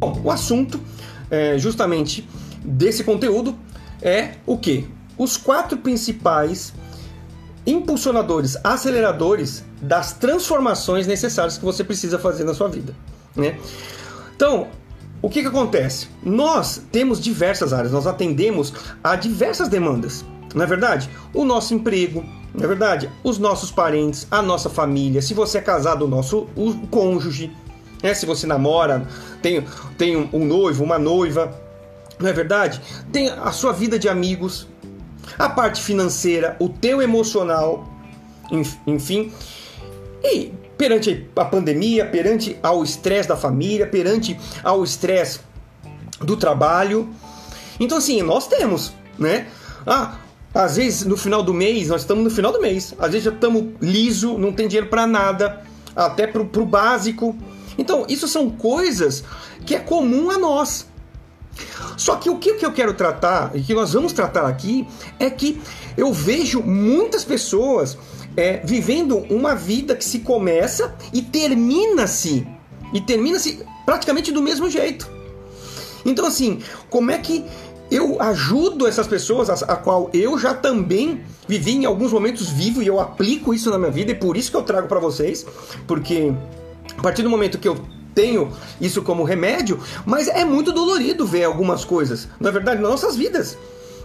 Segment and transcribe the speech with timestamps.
[0.00, 0.80] Bom, o assunto
[1.30, 2.26] é, justamente
[2.64, 3.54] desse conteúdo
[4.00, 4.88] é o que?
[5.18, 6.72] Os quatro principais
[7.66, 12.94] impulsionadores, aceleradores das transformações necessárias que você precisa fazer na sua vida.
[13.36, 13.58] Né?
[14.34, 14.68] Então,
[15.20, 16.08] o que, que acontece?
[16.22, 18.72] Nós temos diversas áreas, nós atendemos
[19.04, 20.24] a diversas demandas.
[20.54, 21.10] Não é verdade?
[21.34, 22.24] O nosso emprego,
[22.54, 23.10] não é verdade?
[23.22, 27.52] Os nossos parentes, a nossa família, se você é casado, o nosso o cônjuge,
[28.02, 28.14] né?
[28.14, 29.06] se você namora,
[29.42, 29.64] tem,
[29.96, 31.52] tem um, noivo, uma noiva,
[32.18, 32.80] não é verdade?
[33.12, 34.66] Tem a sua vida de amigos,
[35.38, 37.88] a parte financeira, o teu emocional,
[38.86, 39.32] enfim.
[40.22, 45.40] E perante a pandemia, perante ao estresse da família, perante ao estresse
[46.20, 47.08] do trabalho.
[47.78, 49.46] Então assim, nós temos, né?
[49.86, 50.18] Ah,
[50.52, 53.30] às vezes no final do mês, nós estamos no final do mês, às vezes já
[53.30, 55.62] estamos liso, não tem dinheiro para nada,
[55.94, 57.36] até pro, pro básico.
[57.78, 59.24] Então, isso são coisas
[59.64, 60.86] que é comum a nós.
[61.96, 64.86] Só que o que eu quero tratar, e que nós vamos tratar aqui,
[65.18, 65.60] é que
[65.96, 67.98] eu vejo muitas pessoas
[68.36, 72.46] é, vivendo uma vida que se começa e termina-se.
[72.92, 75.08] E termina-se praticamente do mesmo jeito.
[76.04, 77.44] Então, assim, como é que
[77.90, 82.82] eu ajudo essas pessoas, a, a, qual eu já também vivi em alguns momentos vivo
[82.82, 85.44] e eu aplico isso na minha vida, e por isso que eu trago para vocês,
[85.86, 86.32] porque
[87.00, 87.80] a partir do momento que eu
[88.14, 93.16] tenho isso como remédio, mas é muito dolorido ver algumas coisas, na verdade, nas nossas
[93.16, 93.56] vidas.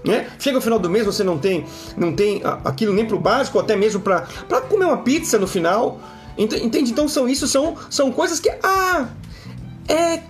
[0.01, 0.29] Né?
[0.39, 1.65] Chega o final do mês, você não tem,
[1.97, 4.21] não tem aquilo nem para o básico, até mesmo para
[4.69, 5.99] comer uma pizza no final.
[6.37, 6.89] Entende?
[6.89, 9.09] Então são isso, são, são coisas que ah,
[9.89, 10.21] é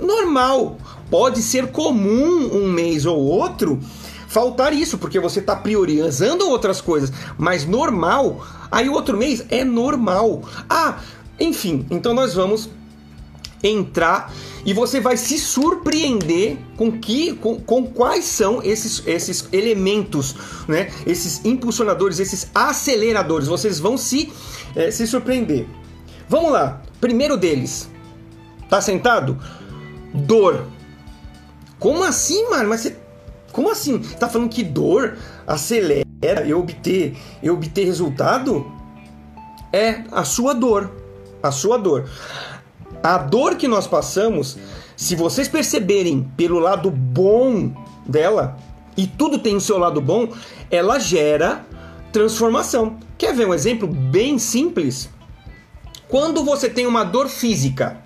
[0.00, 0.78] normal.
[1.10, 3.78] Pode ser comum um mês ou outro
[4.26, 10.42] faltar isso, porque você está priorizando outras coisas, mas normal, aí outro mês é normal.
[10.70, 10.96] Ah,
[11.38, 12.70] enfim, então nós vamos
[13.62, 14.32] entrar
[14.64, 20.34] e você vai se surpreender com que com, com quais são esses, esses elementos,
[20.68, 20.90] né?
[21.06, 23.48] Esses impulsionadores, esses aceleradores.
[23.48, 24.32] Vocês vão se
[24.74, 25.66] é, se surpreender.
[26.28, 26.82] Vamos lá.
[27.00, 27.90] Primeiro deles.
[28.68, 29.38] Tá sentado?
[30.12, 30.66] Dor.
[31.78, 32.68] Como assim, mano?
[32.68, 32.96] Mas você
[33.52, 33.98] como assim?
[33.98, 36.04] Tá falando que dor acelera
[36.46, 38.70] eu obter eu obter resultado?
[39.72, 41.03] É a sua dor.
[41.44, 42.08] A sua dor.
[43.02, 44.56] A dor que nós passamos,
[44.96, 47.70] se vocês perceberem pelo lado bom
[48.06, 48.56] dela,
[48.96, 50.32] e tudo tem o seu lado bom,
[50.70, 51.66] ela gera
[52.10, 52.96] transformação.
[53.18, 55.10] Quer ver um exemplo bem simples?
[56.08, 57.98] Quando você tem uma dor física,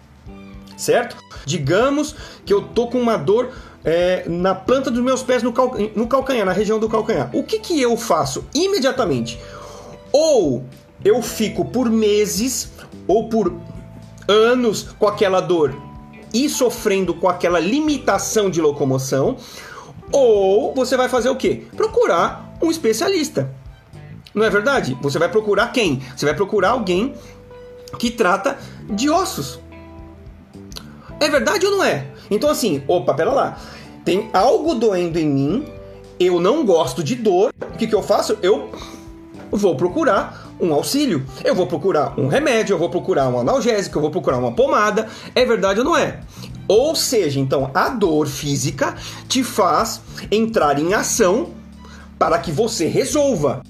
[0.76, 1.16] certo?
[1.46, 3.52] Digamos que eu tô com uma dor
[3.84, 7.30] é, na planta dos meus pés no, cal, no calcanhar, na região do calcanhar.
[7.32, 9.38] O que, que eu faço imediatamente?
[10.10, 10.64] Ou
[11.04, 12.70] eu fico por meses
[13.06, 13.54] ou por
[14.26, 15.74] anos com aquela dor
[16.32, 19.36] e sofrendo com aquela limitação de locomoção,
[20.12, 21.64] ou você vai fazer o quê?
[21.76, 23.50] Procurar um especialista.
[24.34, 24.96] Não é verdade?
[25.00, 26.02] Você vai procurar quem?
[26.14, 27.14] Você vai procurar alguém
[27.98, 28.58] que trata
[28.90, 29.58] de ossos.
[31.18, 32.06] É verdade ou não é?
[32.30, 33.58] Então assim, opa, pera lá.
[34.04, 35.66] Tem algo doendo em mim,
[36.20, 37.52] eu não gosto de dor.
[37.62, 38.38] O que, que eu faço?
[38.42, 38.70] Eu
[39.50, 44.02] vou procurar um auxílio, eu vou procurar um remédio, eu vou procurar um analgésico, eu
[44.02, 45.08] vou procurar uma pomada.
[45.34, 46.20] É verdade ou não é?
[46.66, 48.94] Ou seja, então a dor física
[49.26, 51.50] te faz entrar em ação
[52.18, 53.62] para que você resolva.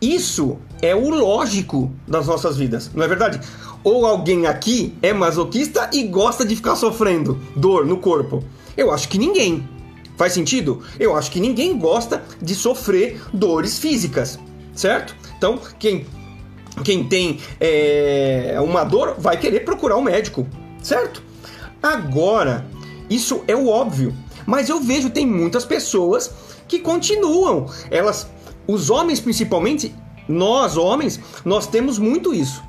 [0.00, 3.40] Isso é o lógico das nossas vidas, não é verdade?
[3.82, 8.42] Ou alguém aqui é masoquista e gosta de ficar sofrendo dor no corpo?
[8.76, 9.68] Eu acho que ninguém.
[10.16, 10.82] Faz sentido?
[10.98, 14.38] Eu acho que ninguém gosta de sofrer dores físicas,
[14.74, 15.14] certo?
[15.38, 16.04] Então, quem,
[16.84, 20.46] quem tem é, uma dor vai querer procurar um médico,
[20.82, 21.22] certo?
[21.80, 22.66] Agora,
[23.08, 24.12] isso é o óbvio,
[24.44, 26.30] mas eu vejo tem muitas pessoas
[26.66, 27.66] que continuam.
[27.88, 28.28] Elas,
[28.66, 29.94] os homens principalmente,
[30.28, 32.62] nós homens, nós temos muito isso.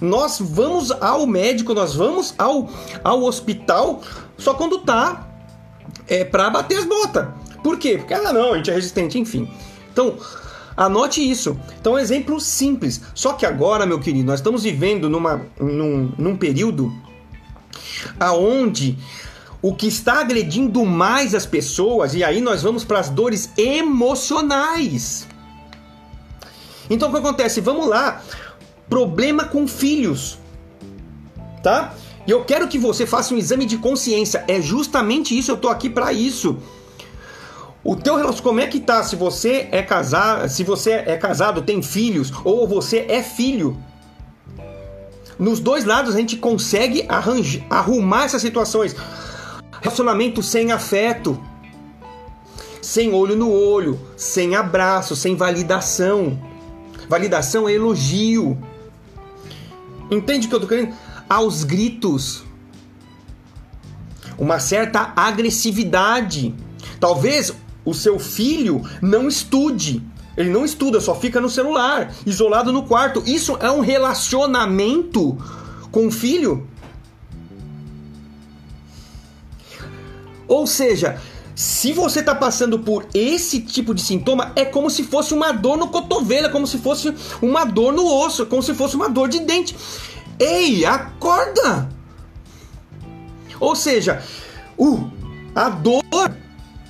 [0.00, 2.68] Nós vamos ao médico, nós vamos ao,
[3.02, 4.02] ao hospital
[4.36, 5.28] só quando tá
[6.08, 7.28] é, para bater as botas.
[7.62, 7.96] Por quê?
[7.98, 9.48] Porque, ah, não, a gente é resistente, enfim.
[9.92, 10.16] Então,
[10.78, 11.58] Anote isso.
[11.80, 13.00] Então, um exemplo simples.
[13.12, 16.94] Só que agora, meu querido, nós estamos vivendo numa, num, num período
[18.20, 18.96] aonde
[19.60, 25.26] o que está agredindo mais as pessoas, e aí nós vamos para as dores emocionais.
[26.88, 27.60] Então o que acontece?
[27.60, 28.22] Vamos lá.
[28.88, 30.38] Problema com filhos.
[31.60, 31.92] Tá?
[32.24, 34.44] E eu quero que você faça um exame de consciência.
[34.46, 36.56] É justamente isso, eu tô aqui para isso.
[37.88, 39.02] O teu relacionamento, como é que tá?
[39.02, 43.78] Se você é casado, se você é casado, tem filhos, ou você é filho.
[45.38, 48.94] nos dois lados a gente consegue arranjar, arrumar essas situações.
[49.80, 51.42] Relacionamento sem afeto,
[52.82, 56.38] sem olho no olho, sem abraço, sem validação.
[57.08, 58.58] Validação é elogio.
[60.10, 60.94] Entende o que eu tô querendo?
[61.26, 62.44] Aos gritos.
[64.36, 66.54] Uma certa agressividade.
[67.00, 67.54] Talvez
[67.88, 70.02] o seu filho não estude.
[70.36, 73.22] Ele não estuda, só fica no celular, isolado no quarto.
[73.26, 75.36] Isso é um relacionamento
[75.90, 76.68] com o filho?
[80.46, 81.20] Ou seja,
[81.54, 85.76] se você está passando por esse tipo de sintoma, é como se fosse uma dor
[85.76, 87.12] no cotovelo, como se fosse
[87.42, 89.76] uma dor no osso, como se fosse uma dor de dente.
[90.38, 91.88] Ei, acorda!
[93.58, 94.22] Ou seja,
[94.78, 95.10] uh,
[95.52, 96.04] a dor,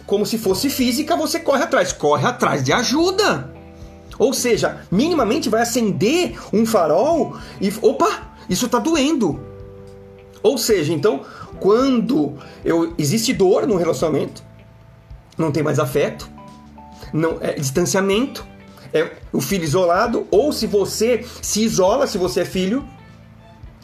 [0.08, 3.52] como se fosse física, você corre atrás, corre atrás de ajuda.
[4.18, 9.38] Ou seja, minimamente vai acender um farol e opa, isso está doendo.
[10.42, 11.26] Ou seja, então,
[11.60, 12.32] quando
[12.64, 14.42] eu, existe dor no relacionamento,
[15.36, 16.26] não tem mais afeto,
[17.12, 18.46] não é distanciamento,
[18.94, 22.82] é o filho isolado, ou se você se isola, se você é filho,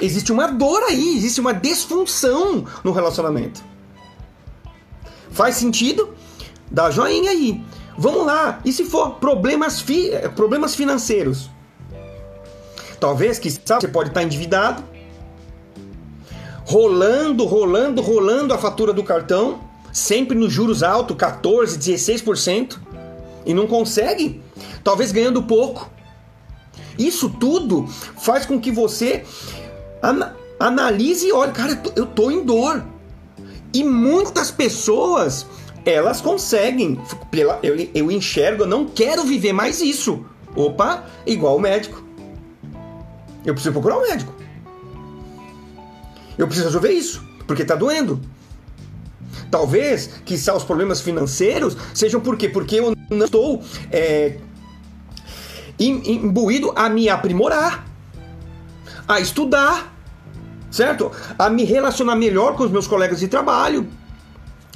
[0.00, 3.73] existe uma dor aí, existe uma disfunção no relacionamento.
[5.34, 6.14] Faz sentido?
[6.70, 7.62] Dá joinha aí.
[7.98, 8.60] Vamos lá.
[8.64, 11.50] E se for problemas, fi problemas financeiros?
[12.98, 14.82] Talvez que você pode estar endividado,
[16.64, 19.60] rolando, rolando, rolando a fatura do cartão,
[19.92, 22.78] sempre nos juros altos, 14, 16%,
[23.44, 24.40] e não consegue,
[24.82, 25.90] talvez ganhando pouco.
[26.96, 29.24] Isso tudo faz com que você
[30.58, 32.82] analise e olhe, cara, eu tô em dor.
[33.74, 35.44] E muitas pessoas,
[35.84, 36.98] elas conseguem.
[37.60, 40.24] Eu, eu enxergo, eu não quero viver mais isso.
[40.54, 42.02] Opa, igual o médico.
[43.44, 44.32] Eu preciso procurar um médico.
[46.38, 48.20] Eu preciso resolver isso, porque tá doendo.
[49.50, 52.48] Talvez, que os problemas financeiros sejam por quê?
[52.48, 54.38] Porque eu não estou é,
[55.78, 57.86] imbuído a me aprimorar,
[59.06, 59.93] a estudar,
[60.74, 61.12] certo?
[61.38, 63.88] A me relacionar melhor com os meus colegas de trabalho.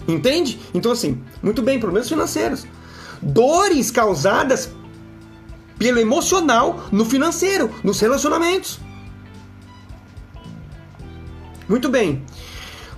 [0.07, 0.61] Entende?
[0.73, 2.67] Então, assim, muito bem, problemas financeiros.
[3.21, 4.71] Dores causadas
[5.77, 8.79] pelo emocional no financeiro, nos relacionamentos.
[11.69, 12.25] Muito bem.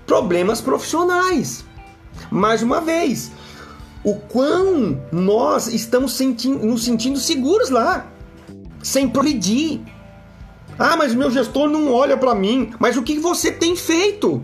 [0.07, 1.65] Problemas profissionais.
[2.31, 3.33] Mais uma vez,
[4.05, 8.07] o quão nós estamos sentindo, nos sentindo seguros lá,
[8.83, 9.81] sem progredir,
[10.81, 12.73] ah, mas meu gestor não olha para mim.
[12.79, 14.43] Mas o que você tem feito?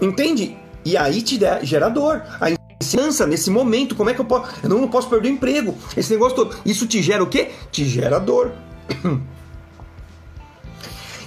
[0.00, 0.56] Entende?
[0.82, 2.22] E aí te gera dor.
[2.40, 2.50] A
[2.80, 4.50] insegurança nesse momento, como é que eu posso.
[4.62, 5.76] Eu não posso perder o emprego.
[5.94, 6.56] Esse negócio todo.
[6.64, 7.50] Isso te gera o quê?
[7.70, 8.52] Te gera dor.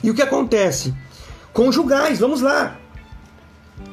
[0.02, 0.94] E o que acontece?
[1.54, 2.76] Conjugais, vamos lá.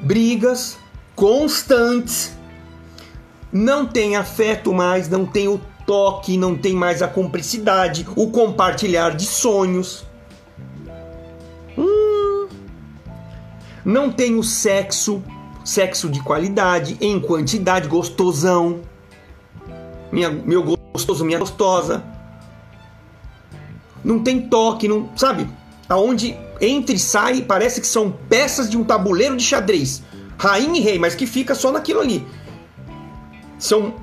[0.02, 0.78] Brigas
[1.14, 2.32] constantes.
[3.52, 5.60] Não tem afeto mais, não tem o
[5.90, 10.04] toque, não tem mais a cumplicidade, o compartilhar de sonhos.
[11.76, 12.46] Hum,
[13.84, 15.20] não tem o sexo,
[15.64, 18.82] sexo de qualidade, em quantidade, gostosão.
[20.12, 22.04] Minha, meu gostoso, minha gostosa.
[24.04, 25.48] Não tem toque, não, sabe?
[25.88, 30.04] Aonde entra e sai, parece que são peças de um tabuleiro de xadrez.
[30.38, 32.24] Rainha e rei, mas que fica só naquilo ali.
[33.60, 33.94] São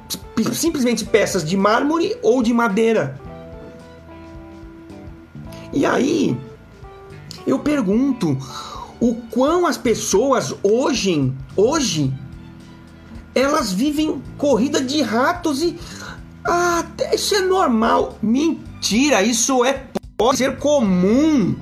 [0.53, 3.19] simplesmente peças de mármore ou de madeira.
[5.73, 6.37] E aí,
[7.45, 8.37] eu pergunto,
[8.99, 12.13] o quão as pessoas hoje, hoje,
[13.33, 15.77] elas vivem corrida de ratos e
[16.45, 18.17] ah, isso é normal.
[18.21, 21.55] Mentira, isso é pode ser comum.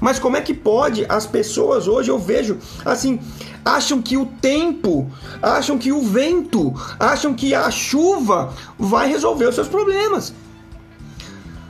[0.00, 3.20] Mas como é que pode as pessoas hoje eu vejo assim,
[3.64, 9.54] acham que o tempo, acham que o vento, acham que a chuva vai resolver os
[9.54, 10.34] seus problemas.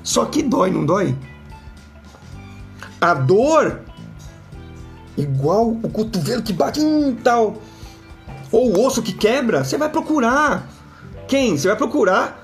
[0.02, 1.16] Só que dói, não dói?
[3.00, 3.80] A dor,
[5.16, 7.56] igual o cotovelo que bate em tal,
[8.50, 10.68] ou o osso que quebra, você vai procurar.
[11.28, 11.56] Quem?
[11.56, 12.40] Você vai procurar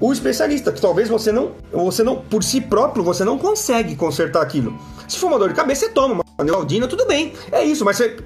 [0.00, 4.42] o especialista, que talvez você não, você não, por si próprio, você não consegue consertar
[4.42, 4.78] aquilo.
[5.08, 7.32] Se for uma dor de cabeça, você toma uma neuraldina, tudo bem.
[7.50, 8.16] É isso, mas você,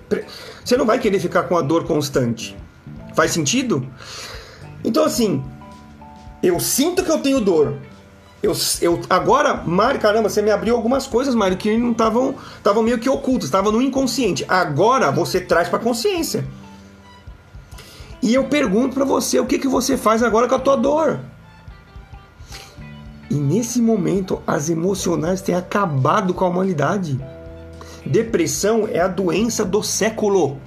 [0.64, 2.56] você não vai querer ficar com a dor constante.
[3.14, 3.87] Faz sentido?
[4.85, 5.42] Então, assim,
[6.42, 7.75] eu sinto que eu tenho dor.
[8.42, 8.52] Eu,
[8.83, 12.99] eu, agora, Mário, caramba, você me abriu algumas coisas, Mário, que não estavam estavam meio
[12.99, 14.44] que ocultas, estavam no inconsciente.
[14.47, 16.44] Agora você traz para consciência.
[18.23, 21.21] E eu pergunto para você, o que, que você faz agora com a tua dor?
[23.30, 27.18] E nesse momento, as emocionais têm acabado com a humanidade.
[28.06, 30.58] Depressão é a doença do século.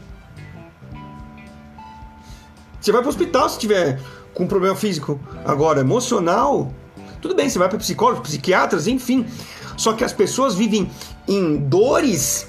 [2.79, 3.99] Você vai para o hospital se tiver
[4.33, 5.19] com problema físico.
[5.45, 6.71] Agora, emocional,
[7.21, 9.25] tudo bem, você vai para psicólogos, psiquiatras, enfim.
[9.75, 10.89] Só que as pessoas vivem
[11.27, 12.47] em dores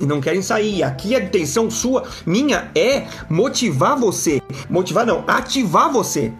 [0.00, 0.82] e não querem sair.
[0.82, 4.42] Aqui a intenção sua, minha, é motivar você.
[4.68, 6.32] Motivar não, ativar você.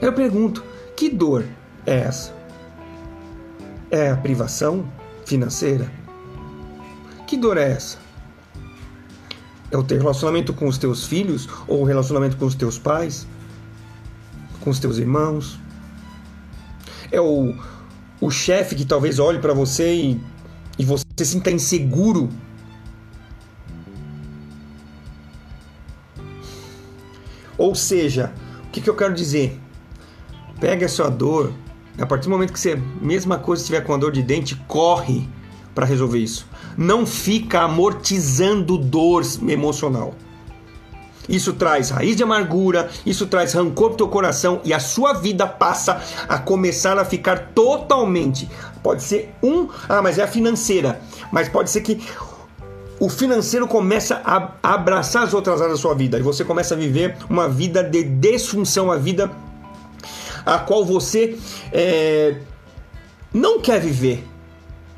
[0.00, 0.62] Eu pergunto,
[0.96, 1.44] que dor
[1.86, 2.32] é essa?
[3.90, 4.84] É a privação
[5.24, 5.97] financeira?
[7.28, 7.98] Que dor é essa?
[9.70, 13.26] É o teu relacionamento com os teus filhos ou o relacionamento com os teus pais?
[14.62, 15.60] Com os teus irmãos?
[17.12, 17.54] É o,
[18.18, 20.20] o chefe que talvez olhe para você e,
[20.78, 22.30] e você se sinta inseguro?
[27.58, 28.32] Ou seja,
[28.64, 29.60] o que, que eu quero dizer?
[30.58, 31.52] Pega a sua dor,
[31.98, 35.28] a partir do momento que você, mesma coisa, estiver com a dor de dente, corre
[35.78, 36.44] para resolver isso.
[36.76, 40.12] Não fica amortizando dor emocional.
[41.28, 45.46] Isso traz raiz de amargura, isso traz rancor pro teu coração e a sua vida
[45.46, 48.50] passa a começar a ficar totalmente.
[48.82, 52.02] Pode ser um, ah, mas é a financeira, mas pode ser que
[52.98, 56.76] o financeiro começa a abraçar as outras áreas da sua vida e você começa a
[56.76, 59.30] viver uma vida de desfunção, uma vida
[60.44, 61.38] a qual você
[61.70, 62.34] é,
[63.32, 64.24] não quer viver,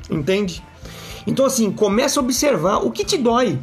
[0.09, 0.63] entende?
[1.25, 3.59] Então, assim, começa a observar o que te dói.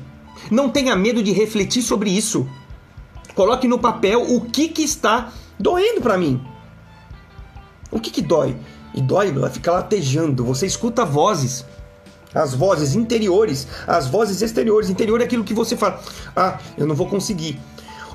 [0.50, 2.46] Não tenha medo de refletir sobre isso.
[3.34, 6.40] Coloque no papel o que, que está doendo para mim.
[7.90, 8.56] O que, que dói?
[8.94, 10.44] E dói, ela fica latejando.
[10.44, 11.64] Você escuta vozes.
[12.34, 14.90] As vozes interiores, as vozes exteriores.
[14.90, 16.00] Interior é aquilo que você fala:
[16.36, 17.58] Ah, eu não vou conseguir.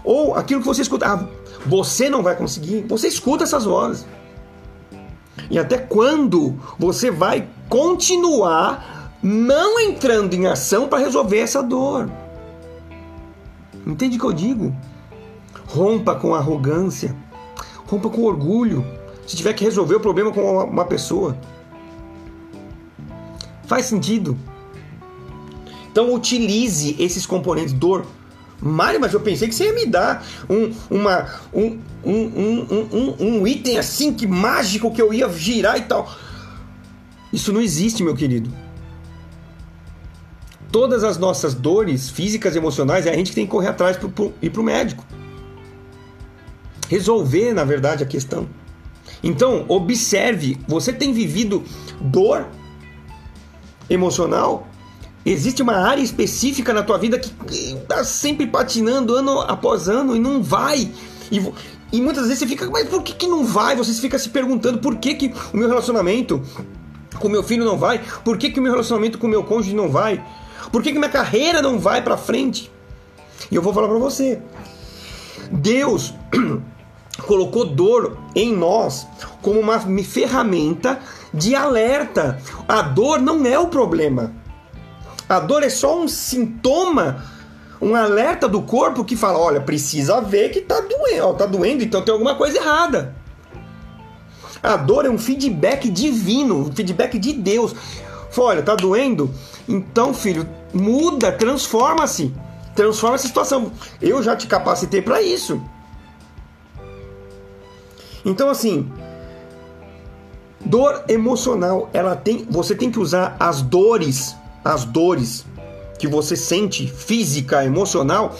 [0.03, 1.27] Ou aquilo que você escuta: Ah,
[1.65, 2.85] você não vai conseguir.
[2.88, 4.05] Você escuta essas vozes.
[5.50, 8.92] E até quando você vai continuar
[9.24, 12.12] não entrando em ação para resolver essa dor.
[13.88, 14.75] Entende o que eu digo?
[15.65, 17.15] Rompa com arrogância,
[17.88, 18.86] rompa com orgulho.
[19.25, 21.38] Se tiver que resolver o problema com uma pessoa,
[23.65, 24.38] faz sentido.
[25.89, 28.06] Então utilize esses componentes dor.
[28.62, 33.15] Mário, mas eu pensei que você ia me dar um, uma, um, um, um, um,
[33.20, 36.10] um item assim que mágico que eu ia girar e tal.
[37.32, 38.62] Isso não existe, meu querido
[40.74, 43.96] todas as nossas dores físicas e emocionais, é a gente que tem que correr atrás
[43.96, 44.10] para
[44.42, 45.06] ir para o médico.
[46.89, 48.50] Resolver, na verdade, a questão.
[49.24, 51.63] Então, observe, você tem vivido
[52.01, 52.48] dor
[53.88, 54.68] emocional?
[55.24, 60.20] Existe uma área específica na tua vida que está sempre patinando ano após ano e
[60.20, 60.92] não vai.
[61.32, 61.53] E,
[61.92, 63.75] e muitas vezes você fica, mas por que, que não vai?
[63.75, 66.42] Você fica se perguntando por que, que o meu relacionamento
[67.20, 68.01] com meu filho não vai?
[68.25, 70.22] Por que, que o meu relacionamento com meu cônjuge não vai?
[70.74, 72.72] Por que, que minha carreira não vai para frente?
[73.51, 74.42] E eu vou falar para você.
[75.51, 76.15] Deus
[77.27, 79.06] colocou dor em nós
[79.44, 81.00] como uma ferramenta
[81.32, 82.39] de alerta.
[82.68, 84.34] A dor não é o problema.
[85.30, 87.24] A dor é só um sintoma,
[87.80, 92.01] um alerta do corpo que fala: olha, precisa ver que tá doendo, tá doendo, então
[92.01, 93.15] tem alguma coisa errada.
[94.63, 97.75] A dor é um feedback divino, um feedback de Deus.
[98.36, 99.30] Olha, tá doendo?
[99.70, 102.34] Então, filho, muda, transforma-se.
[102.75, 103.72] Transforma essa situação.
[104.01, 105.62] Eu já te capacitei para isso.
[108.25, 108.89] Então, assim,
[110.65, 115.46] dor emocional, ela tem, você tem que usar as dores, as dores
[116.00, 118.36] que você sente, física, emocional,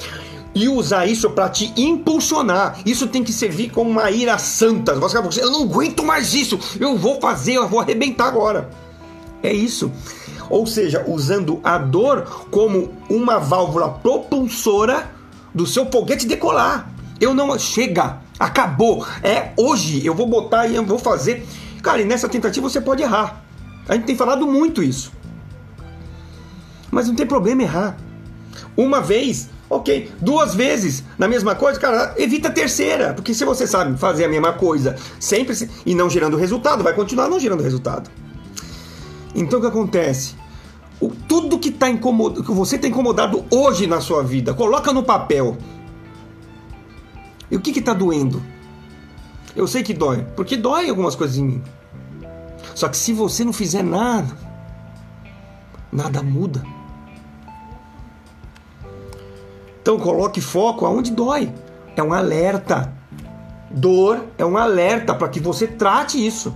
[0.56, 2.80] e usar isso para te impulsionar.
[2.86, 4.96] Isso tem que servir como uma ira santa.
[4.96, 6.60] Você eu não aguento mais isso.
[6.80, 8.70] Eu vou fazer, eu vou arrebentar agora.
[9.42, 9.92] É isso
[10.50, 15.12] ou seja, usando a dor como uma válvula propulsora
[15.54, 16.90] do seu foguete decolar.
[17.20, 21.46] Eu não chega, acabou, é hoje, eu vou botar e eu vou fazer.
[21.82, 23.44] Cara, e nessa tentativa você pode errar.
[23.88, 25.12] A gente tem falado muito isso.
[26.90, 27.98] Mas não tem problema errar.
[28.76, 30.12] Uma vez, ok.
[30.22, 33.14] Duas vezes na mesma coisa, cara, evita a terceira.
[33.14, 37.28] Porque se você sabe fazer a mesma coisa sempre e não gerando resultado, vai continuar
[37.28, 38.10] não gerando resultado.
[39.36, 40.36] Então o que acontece?
[41.00, 42.44] O, tudo que, tá incomod...
[42.44, 45.58] que você está incomodado hoje na sua vida, coloca no papel.
[47.50, 48.42] E o que está doendo?
[49.56, 51.64] Eu sei que dói, porque dói algumas coisas em mim.
[52.74, 54.36] Só que se você não fizer nada,
[55.92, 56.64] nada muda.
[59.82, 61.54] Então coloque foco aonde dói.
[61.96, 62.94] É um alerta.
[63.70, 66.56] Dor é um alerta para que você trate isso.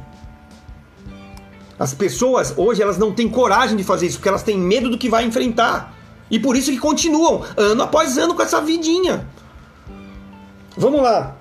[1.79, 4.97] As pessoas hoje elas não têm coragem de fazer isso porque elas têm medo do
[4.97, 5.93] que vai enfrentar.
[6.29, 9.27] E por isso que continuam ano após ano com essa vidinha.
[10.75, 11.37] Vamos lá.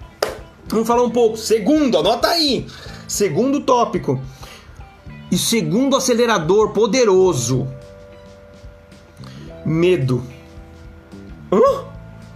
[0.68, 1.36] Vamos falar um pouco.
[1.36, 2.66] Segundo, anota aí.
[3.08, 4.20] Segundo tópico.
[5.30, 7.66] E segundo acelerador poderoso.
[9.64, 10.22] Medo.
[11.52, 11.84] Hã?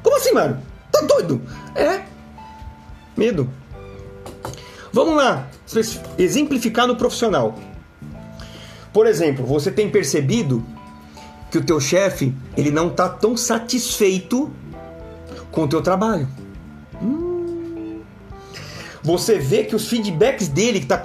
[0.02, 0.60] Como assim, mano?
[0.90, 1.40] Tá doido?
[1.74, 2.02] É.
[3.16, 3.48] Medo.
[4.92, 5.48] Vamos lá.
[6.18, 7.56] Exemplificar no profissional.
[8.92, 10.64] Por exemplo, você tem percebido
[11.50, 14.50] que o teu chefe ele não está tão satisfeito
[15.50, 16.28] com o teu trabalho.
[17.02, 18.00] Hum.
[19.02, 21.02] Você vê que os feedbacks dele que tá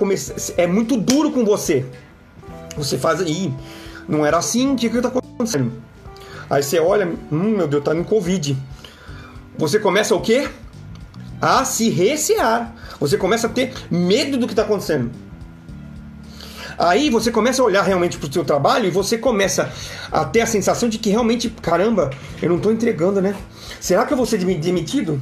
[0.57, 1.85] é muito duro com você.
[2.77, 3.53] Você faz aí,
[4.07, 5.71] não era assim, o que que tá acontecendo?
[6.49, 8.55] Aí você olha, hum, meu Deus, tá no Covid.
[9.57, 10.47] Você começa o quê?
[11.41, 12.75] A se recear.
[12.99, 15.11] Você começa a ter medo do que está acontecendo.
[16.77, 19.71] Aí você começa a olhar realmente para o seu trabalho e você começa
[20.11, 22.09] a ter a sensação de que realmente, caramba,
[22.41, 23.35] eu não estou entregando, né?
[23.79, 25.19] Será que eu vou ser demitido?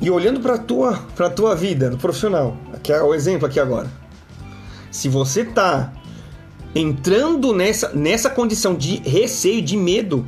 [0.00, 3.90] E olhando para tua para tua vida no profissional, que é o exemplo aqui agora.
[4.90, 5.92] Se você está
[6.74, 10.26] entrando nessa nessa condição de receio, de medo,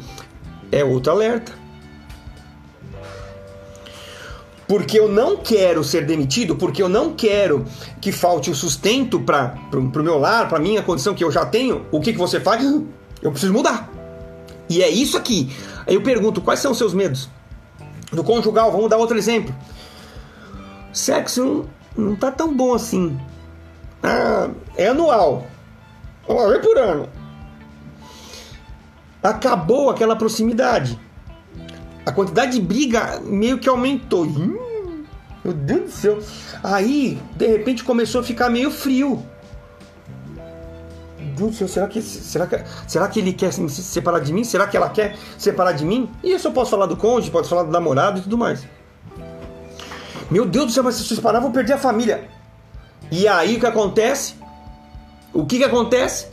[0.72, 1.52] é outro alerta
[4.68, 7.64] porque eu não quero ser demitido, porque eu não quero
[8.00, 11.86] que falte o sustento para o meu lar, para minha condição que eu já tenho,
[11.90, 12.64] o que, que você faz?
[13.22, 13.88] Eu preciso mudar.
[14.68, 15.54] E é isso aqui.
[15.86, 17.28] Aí eu pergunto, quais são os seus medos?
[18.10, 19.54] Do conjugal, vamos dar outro exemplo.
[20.92, 23.18] Sexo não, não tá tão bom assim.
[24.02, 25.46] Ah, é anual.
[26.26, 27.08] Uma vez por ano.
[29.22, 30.98] Acabou aquela proximidade
[32.06, 34.22] a quantidade de briga meio que aumentou.
[34.22, 35.04] Hum,
[35.44, 36.18] meu Deus do céu.
[36.62, 39.26] Aí, de repente, começou a ficar meio frio.
[41.18, 44.32] Meu Deus do céu, será que, será, que, será que ele quer se separar de
[44.32, 44.44] mim?
[44.44, 46.08] Será que ela quer separar de mim?
[46.22, 48.64] E isso eu posso falar do cônjuge, posso falar do namorado e tudo mais.
[50.30, 52.28] Meu Deus do céu, mas se eu separar, eu vou perder a família.
[53.10, 54.34] E aí o que acontece?
[55.32, 56.28] O que, que acontece?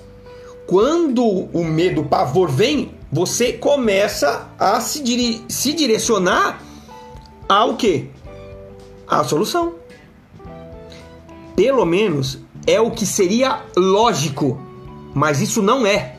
[0.67, 6.59] Quando o medo, o pavor vem, você começa a se, se direcionar
[7.47, 8.09] ao que?
[9.07, 9.75] A solução.
[11.55, 14.59] Pelo menos é o que seria lógico,
[15.13, 16.17] mas isso não é.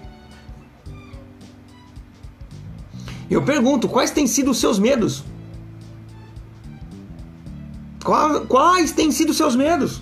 [3.28, 5.24] Eu pergunto, quais têm sido os seus medos?
[8.04, 10.00] Quais, quais têm sido os seus medos?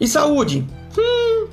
[0.00, 0.66] E saúde?
[0.96, 1.48] Hum.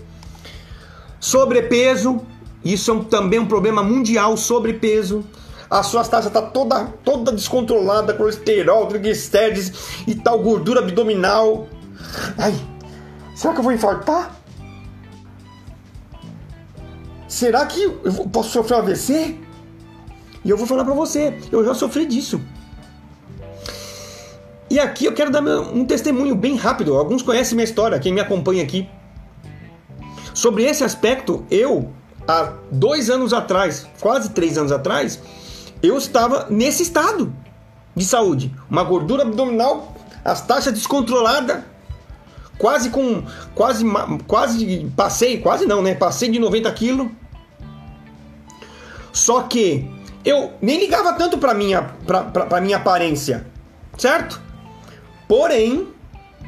[1.20, 2.26] Sobrepeso,
[2.64, 5.24] isso é um, também um problema mundial, sobrepeso.
[5.70, 11.68] A sua taxa está toda, toda descontrolada, colesterol, triglicérides e tal, gordura abdominal.
[12.38, 12.54] Ai,
[13.36, 14.40] será que eu vou infartar?
[17.28, 19.38] Será que eu posso sofrer um AVC?
[20.46, 22.40] E eu vou falar para você, eu já sofri disso.
[24.70, 26.96] E aqui eu quero dar um testemunho bem rápido.
[26.96, 28.88] Alguns conhecem minha história, quem me acompanha aqui.
[30.34, 31.92] Sobre esse aspecto, eu
[32.28, 35.20] há dois anos atrás, quase três anos atrás,
[35.82, 37.34] eu estava nesse estado
[37.96, 38.54] de saúde.
[38.70, 41.64] Uma gordura abdominal, as taxas descontroladas,
[42.58, 43.24] quase com.
[43.54, 43.86] Quase,
[44.28, 45.94] quase passei, quase não, né?
[45.94, 47.08] Passei de 90 quilos.
[49.12, 49.90] Só que
[50.26, 53.46] eu nem ligava tanto para minha, pra, pra, pra minha aparência,
[53.98, 54.42] certo?
[55.28, 55.88] Porém,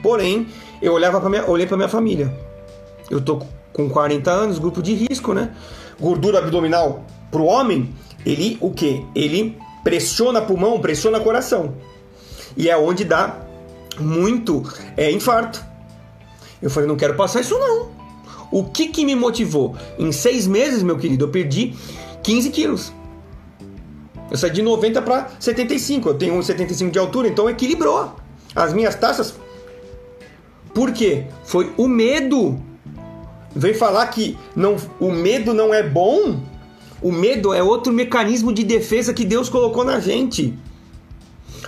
[0.01, 0.47] porém,
[0.81, 2.33] eu olhava para minha, olhei para minha família.
[3.09, 3.41] Eu tô
[3.75, 5.53] com 40 anos, grupo de risco, né?
[5.99, 7.93] Gordura abdominal para o homem,
[8.25, 9.05] ele o que?
[9.13, 11.75] Ele pressiona pulmão, pressiona coração.
[12.55, 13.37] E é onde dá
[13.99, 14.63] muito
[14.95, 15.63] é, infarto.
[16.61, 17.89] Eu falei, não quero passar isso não.
[18.49, 19.75] O que que me motivou?
[19.99, 21.75] Em seis meses, meu querido, eu perdi
[22.23, 22.93] 15 quilos.
[24.31, 26.09] Eu saí de 90 para 75.
[26.09, 28.15] Eu tenho 1,75 de altura, então equilibrou.
[28.55, 29.35] As minhas taxas.
[30.73, 31.25] Por quê?
[31.43, 32.57] Foi o medo
[33.55, 36.43] vem falar que não, o medo não é bom,
[37.01, 40.57] o medo é outro mecanismo de defesa que Deus colocou na gente.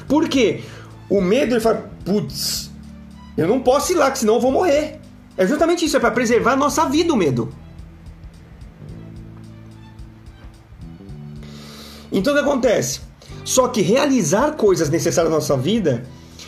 [0.07, 0.61] Por quê?
[1.09, 2.71] O medo ele fala, putz,
[3.37, 4.99] eu não posso ir lá, que senão eu vou morrer.
[5.37, 7.49] É justamente isso, é para preservar a nossa vida o medo.
[12.11, 13.01] Então o que acontece?
[13.45, 16.03] Só que realizar coisas necessárias na nossa vida,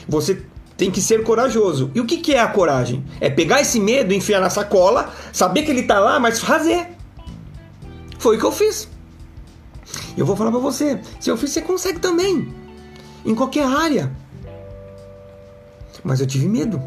[0.08, 0.42] você
[0.80, 1.92] tem que ser corajoso.
[1.94, 3.04] E o que, que é a coragem?
[3.20, 6.88] É pegar esse medo, enfiar na sacola, saber que ele está lá, mas fazer.
[8.18, 8.88] Foi o que eu fiz.
[10.16, 12.56] Eu vou falar para você, seu filho você consegue também,
[13.26, 14.10] em qualquer área.
[16.02, 16.82] Mas eu tive medo.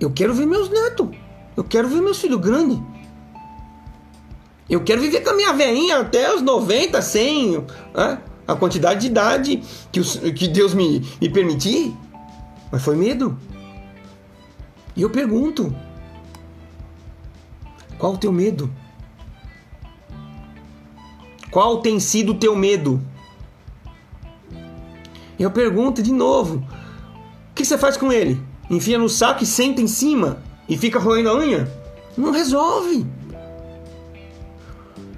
[0.00, 1.08] Eu quero ver meus netos.
[1.54, 2.78] Eu quero ver meus filhos grandes.
[4.68, 8.18] Eu quero viver com a minha velhinha até os 90, 100, né?
[8.48, 11.94] a quantidade de idade que, os, que Deus me, me permitir.
[12.74, 13.38] Mas foi medo.
[14.96, 15.72] E eu pergunto:
[17.96, 18.68] qual o teu medo?
[21.52, 23.00] Qual tem sido o teu medo?
[25.38, 26.66] Eu pergunto de novo:
[27.52, 28.42] o que você faz com ele?
[28.68, 31.72] Enfia no saco e senta em cima e fica roendo a unha?
[32.16, 33.06] Não resolve.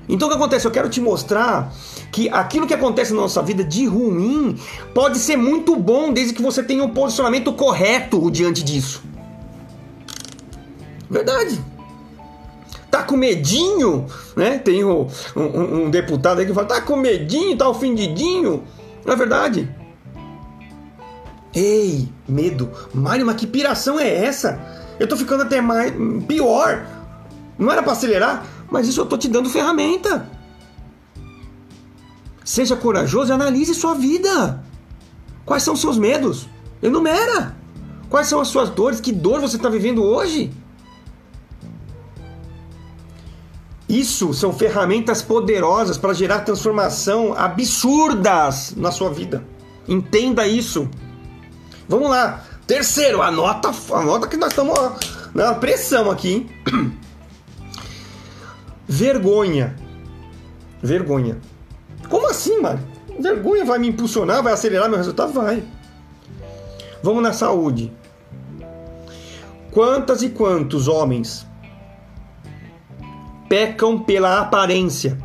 [0.06, 0.66] Então o que acontece?
[0.66, 1.72] Eu quero te mostrar
[2.16, 4.58] que aquilo que acontece na nossa vida de ruim
[4.94, 9.02] pode ser muito bom desde que você tenha um posicionamento correto diante disso.
[11.10, 11.60] Verdade.
[12.90, 14.56] Tá com medinho, né?
[14.56, 18.64] Tem um, um, um deputado aí que fala, tá com medinho, tá ofendidinho.
[19.04, 19.68] Não é verdade?
[21.54, 22.70] Ei, medo.
[22.94, 24.58] Mário, mas que piração é essa?
[24.98, 25.92] Eu tô ficando até mais
[26.26, 26.82] pior.
[27.58, 28.46] Não era para acelerar?
[28.70, 30.34] Mas isso eu tô te dando ferramenta.
[32.46, 34.62] Seja corajoso e analise sua vida.
[35.44, 36.48] Quais são os seus medos?
[36.80, 37.56] Enumera.
[38.08, 39.00] Quais são as suas dores?
[39.00, 40.52] Que dor você está vivendo hoje?
[43.88, 49.44] Isso são ferramentas poderosas para gerar transformação absurdas na sua vida.
[49.88, 50.88] Entenda isso.
[51.88, 52.44] Vamos lá.
[52.64, 54.78] Terceiro, anota, anota que nós estamos
[55.34, 56.46] na pressão aqui.
[58.86, 59.74] Vergonha.
[60.80, 61.40] Vergonha.
[62.08, 62.80] Como assim, mano?
[63.18, 65.32] Vergonha vai me impulsionar, vai acelerar meu resultado?
[65.32, 65.62] Vai.
[67.02, 67.92] Vamos na saúde.
[69.70, 71.46] Quantas e quantos homens
[73.48, 75.18] pecam pela aparência?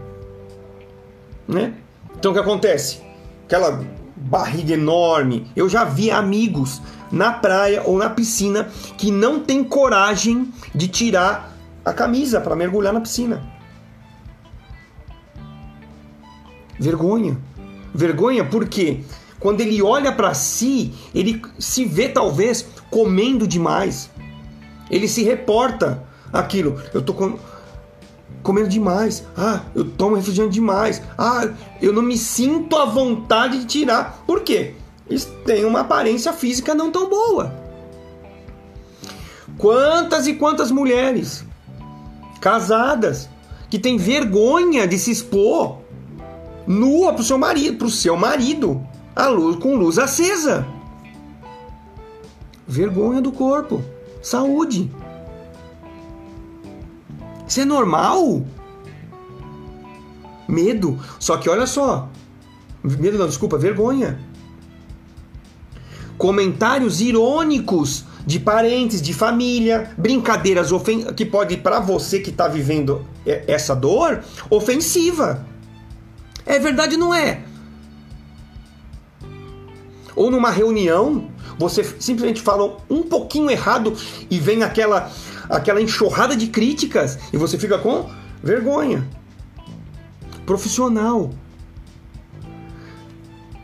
[1.48, 1.74] Né?
[2.18, 3.02] Então o que acontece?
[3.46, 3.84] Aquela
[4.16, 5.50] barriga enorme.
[5.56, 11.52] Eu já vi amigos na praia ou na piscina que não tem coragem de tirar
[11.84, 13.42] a camisa para mergulhar na piscina.
[16.82, 17.38] Vergonha.
[17.94, 19.02] Vergonha porque
[19.40, 24.10] quando ele olha para si, ele se vê talvez comendo demais.
[24.90, 26.82] Ele se reporta aquilo.
[26.92, 27.38] Eu tô com...
[28.42, 29.24] comendo demais.
[29.38, 31.04] Ah, eu tomo refrigerante demais.
[31.16, 34.24] Ah, eu não me sinto à vontade de tirar.
[34.26, 34.74] Por quê?
[35.08, 35.32] Eles
[35.68, 37.54] uma aparência física não tão boa.
[39.56, 41.46] Quantas e quantas mulheres
[42.40, 43.30] casadas
[43.70, 45.81] que têm vergonha de se expor
[46.68, 48.82] nua para o seu marido, para o seu marido,
[49.16, 50.66] a luz com luz acesa.
[52.68, 53.84] Vergonha do corpo,
[54.22, 54.90] saúde.
[57.48, 58.46] Isso é normal?
[60.48, 60.98] Medo.
[61.20, 62.10] Só que olha só,
[62.84, 64.20] medo não, desculpa, vergonha.
[66.18, 70.70] Comentários irônicos de parentes, de família, brincadeiras
[71.16, 75.46] que pode para você que está vivendo essa dor ofensiva.
[76.46, 77.42] É verdade não é?
[80.16, 83.96] Ou numa reunião, você simplesmente fala um pouquinho errado
[84.30, 85.12] e vem aquela
[85.50, 88.10] aquela enxurrada de críticas e você fica com
[88.42, 89.08] vergonha.
[90.46, 91.30] Profissional.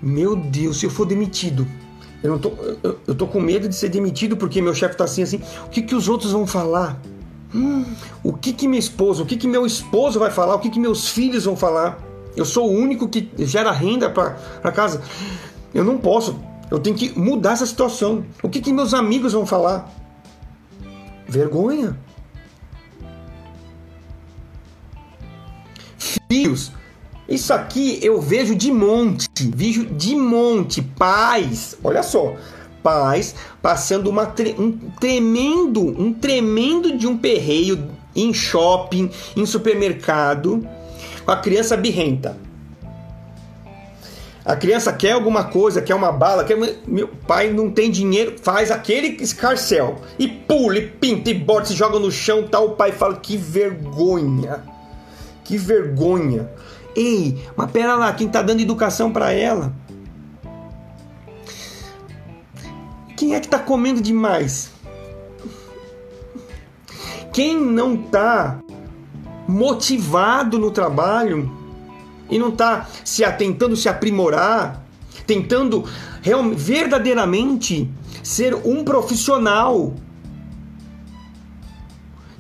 [0.02, 1.68] Meu Deus, se eu for demitido,
[2.22, 2.50] eu não tô,
[2.84, 5.42] eu, eu tô com medo de ser demitido porque meu chefe tá assim assim.
[5.66, 7.02] O que que os outros vão falar?
[7.54, 7.86] Hum,
[8.24, 10.56] o que que minha esposa, o que que meu esposo vai falar?
[10.56, 12.07] O que que meus filhos vão falar?
[12.38, 15.02] Eu sou o único que gera renda para casa.
[15.74, 16.40] Eu não posso.
[16.70, 18.24] Eu tenho que mudar essa situação.
[18.44, 19.92] O que, que meus amigos vão falar?
[21.28, 21.98] Vergonha.
[26.30, 26.72] Filhos,
[27.28, 30.82] isso aqui eu vejo de monte, vejo de monte.
[30.82, 32.36] Pais, olha só,
[32.84, 40.68] pais passando uma, um tremendo, um tremendo de um perreio em shopping, em supermercado
[41.28, 42.38] a criança birrenta.
[44.46, 46.58] A criança quer alguma coisa, quer uma bala, quer...
[46.88, 51.74] meu pai não tem dinheiro, faz aquele escarcel e pula, e pinta, e bota, se
[51.74, 52.68] joga no chão, tal.
[52.68, 54.64] O pai fala que vergonha,
[55.44, 56.50] que vergonha.
[56.96, 59.74] Ei, mas pera lá, quem tá dando educação para ela?
[63.18, 64.72] Quem é que tá comendo demais?
[67.34, 68.60] Quem não tá
[69.48, 71.52] motivado no trabalho
[72.30, 74.84] e não está se atentando se aprimorar,
[75.26, 75.86] tentando
[76.22, 77.90] real, verdadeiramente
[78.22, 79.94] ser um profissional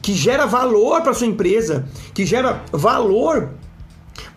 [0.02, 3.52] que gera valor para sua empresa, que gera valor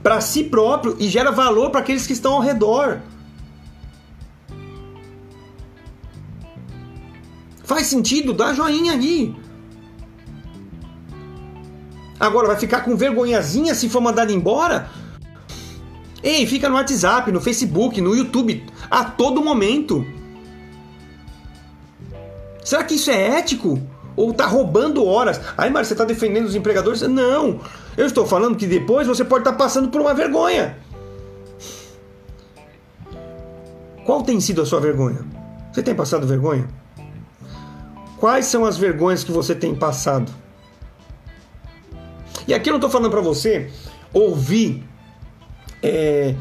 [0.03, 3.01] para si próprio e gera valor para aqueles que estão ao redor.
[7.65, 8.33] Faz sentido?
[8.33, 9.35] Dá joinha aí.
[12.21, 14.91] Agora vai ficar com vergonhazinha se for mandado embora?
[16.23, 20.07] Ei, fica no WhatsApp, no Facebook, no YouTube, a todo momento.
[22.63, 23.81] Será que isso é ético?
[24.15, 25.41] Ou tá roubando horas?
[25.57, 27.01] Ai, Mário, você tá defendendo os empregadores?
[27.01, 27.61] Não!
[27.97, 30.77] Eu estou falando que depois você pode estar tá passando por uma vergonha.
[34.05, 35.25] Qual tem sido a sua vergonha?
[35.73, 36.69] Você tem passado vergonha?
[38.19, 40.31] Quais são as vergonhas que você tem passado?
[42.51, 43.71] E aqui eu não estou falando para você
[44.13, 44.83] ouvir
[45.81, 46.35] é,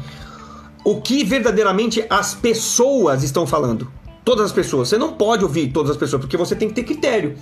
[0.84, 3.88] o que verdadeiramente as pessoas estão falando.
[4.24, 4.88] Todas as pessoas.
[4.88, 7.36] Você não pode ouvir todas as pessoas, porque você tem que ter critério.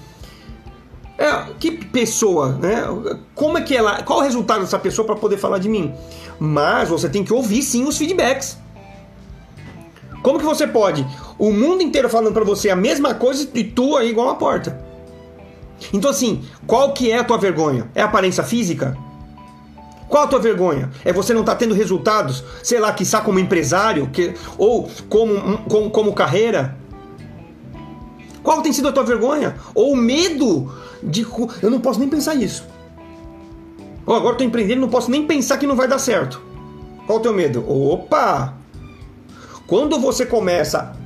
[1.16, 2.84] É, que pessoa, né?
[3.34, 4.02] Como é que ela.
[4.02, 5.94] Qual o resultado dessa pessoa para poder falar de mim?
[6.38, 8.58] Mas você tem que ouvir sim os feedbacks.
[10.22, 11.06] Como que você pode?
[11.38, 14.87] O mundo inteiro falando para você a mesma coisa e tu aí igual uma porta.
[15.92, 17.90] Então assim, qual que é a tua vergonha?
[17.94, 18.96] É a aparência física?
[20.08, 20.90] Qual a tua vergonha?
[21.04, 25.58] É você não estar tá tendo resultados, sei lá, quiçá como empresário, que, ou como,
[25.68, 26.76] como, como carreira?
[28.42, 29.56] Qual tem sido a tua vergonha?
[29.74, 31.26] Ou medo de.
[31.62, 32.66] Eu não posso nem pensar nisso.
[34.06, 36.40] Ou agora estou empreendendo, não posso nem pensar que não vai dar certo.
[37.06, 37.62] Qual o teu medo?
[37.70, 38.54] Opa!
[39.66, 40.96] Quando você começa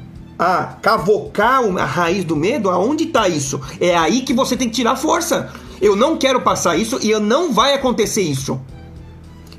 [0.43, 3.61] a cavocar a raiz do medo, aonde está isso?
[3.81, 5.53] É aí que você tem que tirar força.
[5.81, 8.61] Eu não quero passar isso e eu não vai acontecer isso.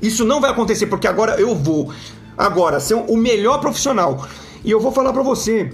[0.02, 1.90] Isso não vai acontecer porque agora eu vou
[2.36, 4.26] agora ser o melhor profissional.
[4.62, 5.72] E eu vou falar para você,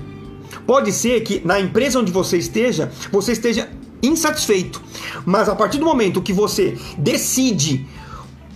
[0.67, 3.69] pode ser que na empresa onde você esteja, você esteja
[4.01, 4.81] insatisfeito.
[5.27, 7.87] Mas a partir do momento que você decide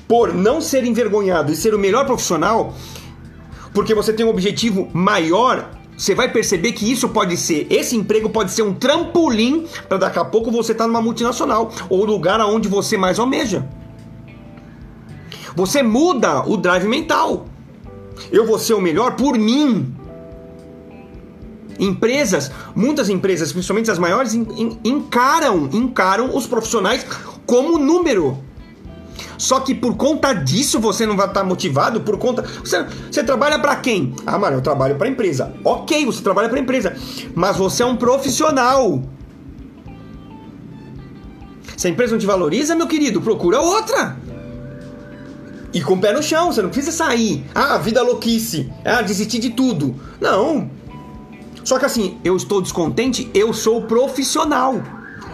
[0.06, 2.74] por não ser envergonhado e ser o melhor profissional,
[3.72, 8.28] porque você tem um objetivo maior, você vai perceber que isso pode ser, esse emprego
[8.28, 12.40] pode ser um trampolim para daqui a pouco você estar tá numa multinacional ou lugar
[12.40, 13.68] aonde você mais almeja.
[15.54, 17.46] Você muda o drive mental.
[18.30, 19.94] Eu vou ser o melhor por mim.
[21.78, 27.06] Empresas, muitas empresas, principalmente as maiores, encaram, encaram os profissionais
[27.46, 28.38] como número.
[29.38, 32.42] Só que por conta disso você não vai estar motivado por conta.
[32.42, 34.14] Você, você trabalha para quem?
[34.26, 35.52] Ah, mano, eu trabalho para empresa.
[35.64, 36.96] Ok, você trabalha para empresa,
[37.34, 39.02] mas você é um profissional.
[41.76, 44.16] Se a empresa não te valoriza, meu querido, procura outra.
[45.72, 47.44] E com o pé no chão, você não precisa sair.
[47.52, 48.72] Ah, vida louquice.
[48.84, 49.96] Ah, desistir de tudo.
[50.20, 50.70] Não.
[51.64, 54.80] Só que assim, eu estou descontente, eu sou profissional.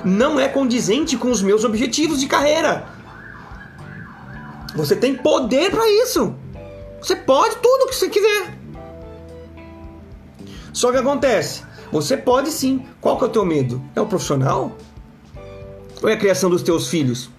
[0.03, 2.87] Não é condizente com os meus objetivos de carreira.
[4.75, 6.35] Você tem poder para isso.
[7.01, 8.59] Você pode tudo o que você quiser.
[10.73, 12.87] Só que acontece, você pode sim.
[13.01, 13.83] Qual que é o teu medo?
[13.95, 14.77] É o profissional?
[16.03, 17.31] Ou é a criação dos teus filhos?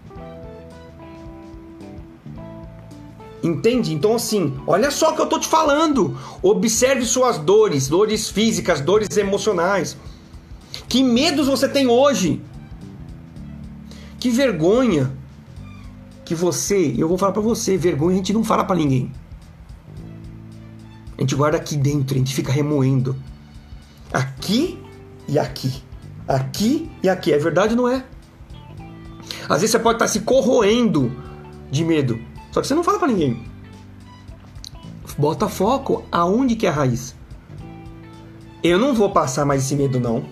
[3.43, 3.93] Entende?
[3.93, 6.15] Então, assim, olha só o que eu tô te falando.
[6.43, 9.97] Observe suas dores, dores físicas, dores emocionais.
[10.87, 12.41] Que medos você tem hoje?
[14.19, 15.11] Que vergonha
[16.25, 19.11] que você, eu vou falar para você, vergonha a gente não fala para ninguém.
[21.17, 23.15] A gente guarda aqui dentro, a gente fica remoendo.
[24.11, 24.81] Aqui
[25.27, 25.83] e aqui.
[26.27, 27.31] Aqui e aqui.
[27.31, 28.03] É verdade ou não é?
[29.47, 31.11] Às vezes você pode estar se corroendo
[31.69, 32.19] de medo.
[32.51, 33.45] Só que você não fala para ninguém.
[35.17, 37.15] Bota foco aonde que é a raiz.
[38.63, 40.25] Eu não vou passar mais esse medo não.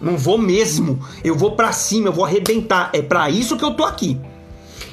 [0.00, 0.98] Não vou mesmo.
[1.22, 2.90] Eu vou para cima, eu vou arrebentar.
[2.92, 4.20] É para isso que eu tô aqui.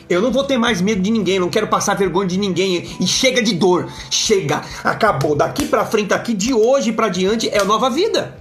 [0.10, 2.98] Eu não vou ter mais medo de ninguém, não quero passar vergonha de ninguém.
[3.00, 3.88] E chega de dor.
[4.10, 4.64] Chega.
[4.84, 5.36] Acabou.
[5.36, 8.36] Daqui para frente, aqui de hoje para diante é a nova vida.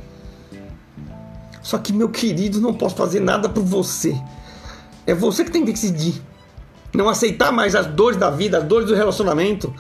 [1.63, 4.19] Só que, meu querido, não posso fazer nada por você.
[5.07, 6.23] É você que tem que decidir.
[6.95, 9.75] Não aceitar mais as dores da vida, as dores do relacionamento.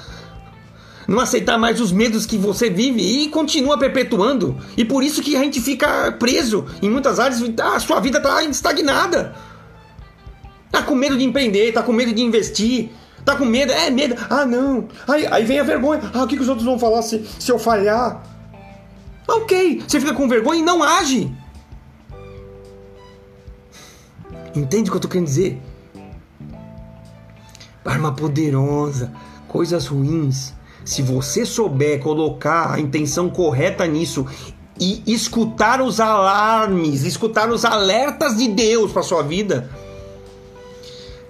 [1.06, 4.58] Não aceitar mais os medos que você vive e continua perpetuando.
[4.76, 7.42] E por isso que a gente fica preso em muitas áreas.
[7.62, 9.34] A sua vida está estagnada.
[10.70, 12.90] Tá com medo de empreender, tá com medo de investir,
[13.24, 14.14] tá com medo, é medo.
[14.28, 14.88] Ah, não.
[15.06, 16.00] Aí, aí vem a vergonha.
[16.12, 18.22] Ah, o que, que os outros vão falar se, se eu falhar?
[19.26, 21.30] Ok, você fica com vergonha e não age.
[24.54, 25.60] Entende o que eu tô querendo dizer?
[27.84, 29.12] Arma poderosa,
[29.46, 30.54] coisas ruins.
[30.84, 34.26] Se você souber colocar a intenção correta nisso
[34.80, 39.70] e escutar os alarmes, escutar os alertas de Deus para sua vida,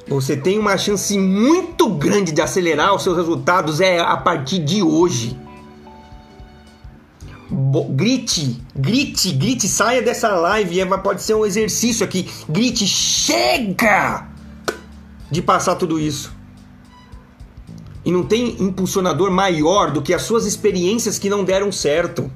[0.09, 4.83] você tem uma chance muito grande de acelerar os seus resultados é a partir de
[4.83, 5.39] hoje.
[7.51, 10.81] Bo grite, grite, grite, saia dessa live.
[10.81, 12.29] É, pode ser um exercício aqui.
[12.49, 14.29] Grite, chega
[15.31, 16.33] de passar tudo isso.
[18.05, 22.31] E não tem impulsionador maior do que as suas experiências que não deram certo.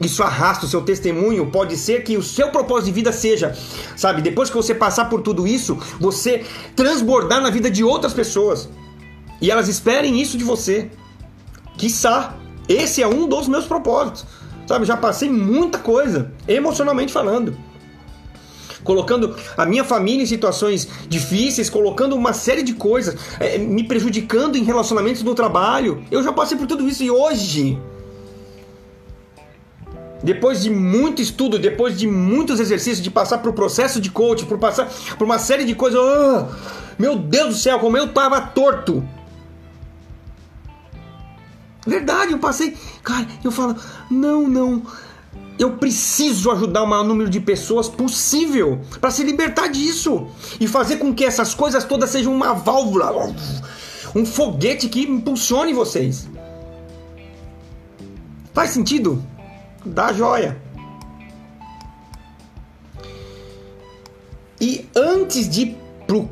[0.00, 1.50] Isso arrasta o seu testemunho.
[1.50, 3.56] Pode ser que o seu propósito de vida seja,
[3.96, 8.68] sabe, depois que você passar por tudo isso, você transbordar na vida de outras pessoas.
[9.40, 10.90] E elas esperem isso de você.
[11.76, 12.36] Quiçá,
[12.68, 14.26] esse é um dos meus propósitos.
[14.66, 17.56] Sabe, já passei muita coisa, emocionalmente falando
[18.84, 24.56] colocando a minha família em situações difíceis, colocando uma série de coisas, é, me prejudicando
[24.56, 26.04] em relacionamentos no trabalho.
[26.10, 27.78] Eu já passei por tudo isso e hoje,
[30.24, 34.58] depois de muito estudo, depois de muitos exercícios, de passar por processo de coach, por
[34.58, 36.46] passar por uma série de coisas, oh,
[36.98, 39.06] meu Deus do céu, como eu tava torto.
[41.86, 43.76] Verdade, eu passei, cara, eu falo,
[44.10, 44.82] não, não,
[45.58, 50.96] eu preciso ajudar o maior número de pessoas possível para se libertar disso e fazer
[50.96, 53.34] com que essas coisas todas sejam uma válvula,
[54.16, 56.26] um foguete que impulsione vocês.
[58.54, 59.22] Faz sentido?
[59.84, 60.56] Dá joia.
[64.60, 66.28] E antes de ir pro,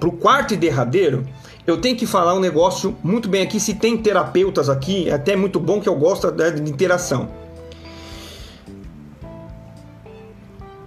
[0.00, 1.26] pro quarto e derradeiro,
[1.66, 3.60] eu tenho que falar um negócio muito bem aqui.
[3.60, 7.28] Se tem terapeutas aqui, é até muito bom que eu gosto de interação.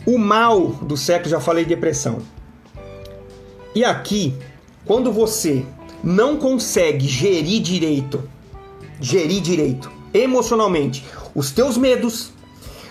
[0.05, 2.19] O mal do século, já falei depressão.
[3.73, 4.35] E aqui,
[4.85, 5.65] quando você
[6.03, 8.29] não consegue gerir direito,
[8.99, 12.31] gerir direito emocionalmente os teus medos,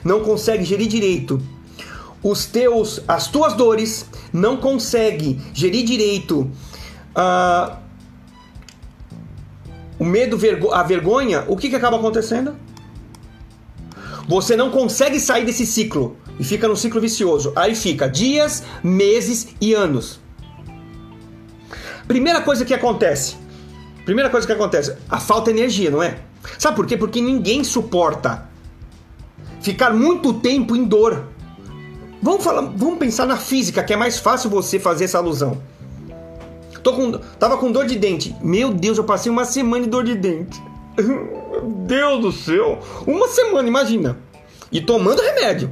[0.04, 1.40] não consegue gerir direito
[2.22, 6.50] os teus as tuas dores, não consegue gerir direito
[7.16, 7.76] uh,
[9.98, 10.38] o medo,
[10.72, 12.56] a vergonha, o que, que acaba acontecendo?
[14.28, 17.52] Você não consegue sair desse ciclo e fica no ciclo vicioso.
[17.56, 20.20] Aí fica dias, meses e anos.
[22.06, 23.36] Primeira coisa que acontece.
[24.04, 26.18] Primeira coisa que acontece, a falta de energia, não é?
[26.58, 26.96] Sabe por quê?
[26.96, 28.48] Porque ninguém suporta
[29.60, 31.24] ficar muito tempo em dor.
[32.20, 35.60] Vamos falar, vamos pensar na física, que é mais fácil você fazer essa alusão.
[36.82, 38.34] Tô com, tava com dor de dente.
[38.42, 40.60] Meu Deus, eu passei uma semana de dor de dente.
[40.96, 42.80] Meu Deus do céu.
[43.06, 44.18] Uma semana, imagina.
[44.70, 45.70] E tomando remédio.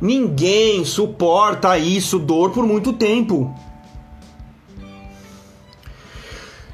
[0.00, 3.54] Ninguém suporta isso, dor, por muito tempo.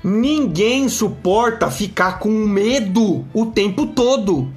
[0.08, 4.48] Ninguém suporta ficar com medo o tempo todo.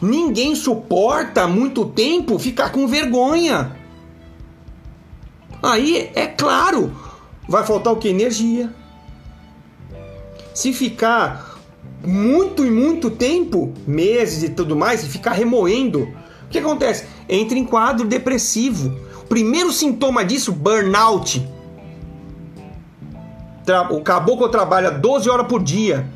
[0.00, 3.76] Ninguém suporta muito tempo ficar com vergonha.
[5.62, 6.96] Aí é claro,
[7.46, 8.08] vai faltar o que?
[8.08, 8.72] Energia.
[10.54, 11.58] Se ficar
[12.02, 16.08] muito e muito tempo, meses e tudo mais, e ficar remoendo,
[16.44, 17.04] o que acontece?
[17.28, 18.98] Entra em quadro depressivo.
[19.18, 21.46] O primeiro sintoma disso, burnout.
[23.90, 26.06] O caboclo trabalha 12 horas por dia.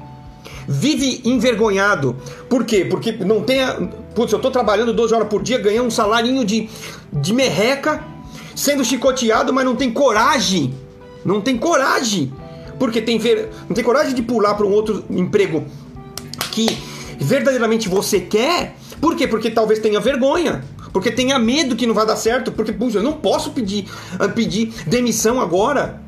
[0.69, 2.17] Vive envergonhado.
[2.49, 2.85] Por quê?
[2.85, 3.63] Porque não tem.
[3.63, 3.75] A...
[4.15, 6.69] Putz, eu tô trabalhando 12 horas por dia, ganhando um salarinho de,
[7.13, 8.03] de merreca,
[8.55, 10.75] sendo chicoteado, mas não tem coragem.
[11.25, 12.33] Não tem coragem.
[12.79, 13.51] Porque tem ver...
[13.69, 15.65] não tem coragem de pular para um outro emprego
[16.51, 16.67] que
[17.19, 18.77] verdadeiramente você quer.
[19.01, 19.29] Por quê?
[19.29, 20.65] Porque talvez tenha vergonha
[20.97, 23.87] porque tenha medo que não vai dar certo, porque puxa, eu não posso pedir,
[24.19, 26.01] ah, pedir demissão agora.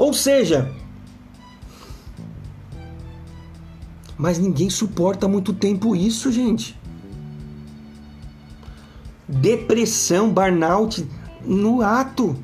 [0.00, 0.72] Ou seja,
[4.16, 6.74] mas ninguém suporta muito tempo isso, gente.
[9.28, 11.06] Depressão, burnout
[11.44, 12.34] no ato.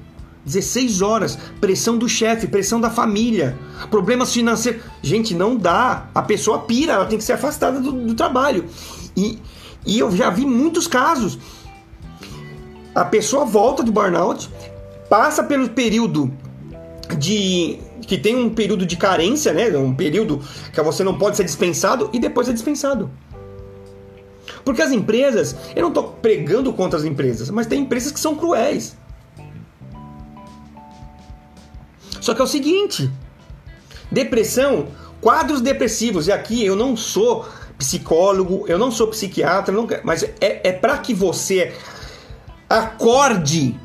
[0.45, 3.59] 16 horas, pressão do chefe, pressão da família,
[3.91, 4.83] problemas financeiros.
[5.01, 6.11] Gente, não dá.
[6.15, 8.67] A pessoa pira, ela tem que ser afastada do, do trabalho.
[9.17, 9.39] E
[9.87, 11.39] e eu já vi muitos casos.
[12.95, 14.51] A pessoa volta do burnout,
[15.09, 16.31] passa pelo período
[17.19, 19.77] de que tem um período de carência, né?
[19.77, 20.41] Um período
[20.73, 23.11] que você não pode ser dispensado e depois é dispensado.
[24.65, 28.35] Porque as empresas, eu não estou pregando contra as empresas, mas tem empresas que são
[28.35, 28.97] cruéis.
[32.21, 33.11] Só que é o seguinte:
[34.11, 34.89] depressão,
[35.21, 37.47] quadros depressivos, e aqui eu não sou
[37.79, 41.75] psicólogo, eu não sou psiquiatra, não, mas é, é para que você
[42.69, 43.79] acorde,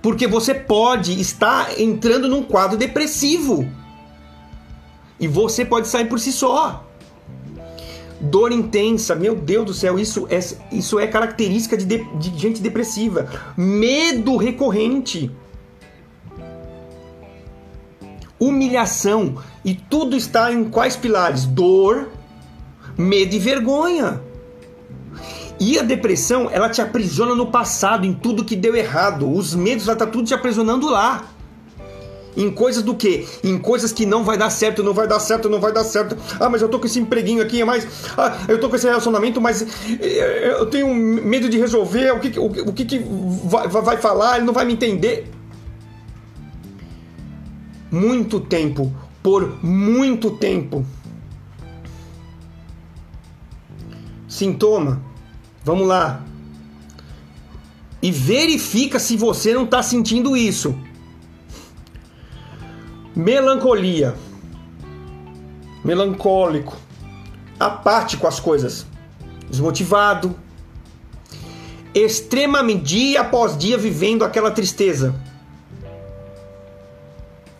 [0.00, 3.68] porque você pode estar entrando num quadro depressivo
[5.18, 6.84] e você pode sair por si só.
[8.20, 10.40] Dor intensa, meu Deus do céu, isso é,
[10.74, 13.28] isso é característica de, de, de gente depressiva.
[13.56, 15.30] Medo recorrente.
[18.38, 19.36] humilhação.
[19.64, 21.44] E tudo está em quais pilares?
[21.44, 22.08] Dor,
[22.96, 24.20] medo e vergonha.
[25.60, 29.30] E a depressão, ela te aprisiona no passado, em tudo que deu errado.
[29.30, 31.24] Os medos, ela tá tudo te aprisionando lá.
[32.36, 33.26] Em coisas do quê?
[33.42, 36.16] Em coisas que não vai dar certo, não vai dar certo, não vai dar certo.
[36.38, 37.84] Ah, mas eu tô com esse empreguinho aqui, mas
[38.16, 39.66] ah, eu tô com esse relacionamento, mas
[40.00, 42.12] eh, eu tenho medo de resolver.
[42.12, 43.04] O que, o, o que, que
[43.44, 44.36] vai, vai falar?
[44.36, 45.28] Ele não vai me entender.
[47.90, 50.86] Muito tempo, por muito tempo.
[54.28, 55.07] Sintoma.
[55.68, 56.22] Vamos lá.
[58.00, 60.74] E verifica se você não está sentindo isso.
[63.14, 64.14] Melancolia.
[65.84, 66.74] Melancólico.
[67.60, 68.86] Apático as coisas.
[69.50, 70.34] Desmotivado.
[71.94, 75.14] Extremamente dia após dia vivendo aquela tristeza.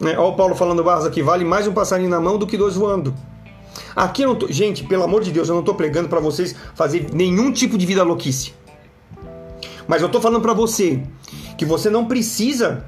[0.00, 0.16] Né?
[0.16, 2.74] Olha o Paulo falando Barros aqui, vale mais um passarinho na mão do que dois
[2.74, 3.14] voando.
[3.94, 6.54] Aqui eu não tô, gente, pelo amor de Deus, eu não estou pregando para vocês
[6.74, 8.52] fazer nenhum tipo de vida louquice.
[9.86, 11.02] Mas eu estou falando para você
[11.56, 12.84] que você não precisa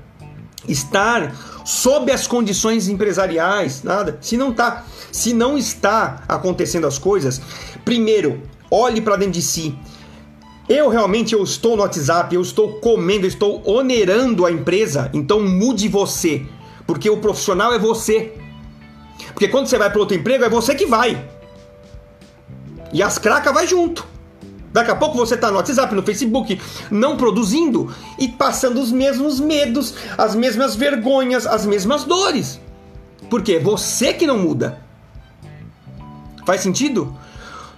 [0.68, 1.34] estar
[1.64, 4.18] sob as condições empresariais, nada.
[4.20, 7.41] Se não tá, se não está acontecendo as coisas,
[7.84, 9.74] primeiro, olhe para dentro de si.
[10.68, 15.41] Eu realmente eu estou no WhatsApp, eu estou comendo, eu estou onerando a empresa, então
[15.43, 16.47] mude você,
[16.86, 18.34] porque o profissional é você.
[19.29, 21.25] Porque quando você vai para outro emprego, é você que vai.
[22.93, 24.07] E as cracas vai junto.
[24.73, 26.61] Daqui a pouco você está no WhatsApp, no Facebook,
[26.91, 32.61] não produzindo e passando os mesmos medos, as mesmas vergonhas, as mesmas dores.
[33.29, 34.81] Porque é você que não muda.
[36.47, 37.16] Faz sentido?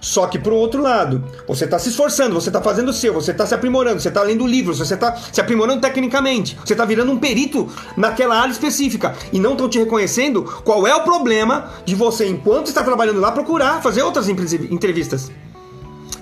[0.03, 3.31] Só que pro outro lado, você está se esforçando, você está fazendo o seu, você
[3.31, 7.09] está se aprimorando, você está lendo livros, você está se aprimorando tecnicamente, você está virando
[7.09, 11.95] um perito naquela área específica e não estão te reconhecendo qual é o problema de
[11.95, 15.31] você, enquanto está trabalhando lá, procurar fazer outras entrevistas.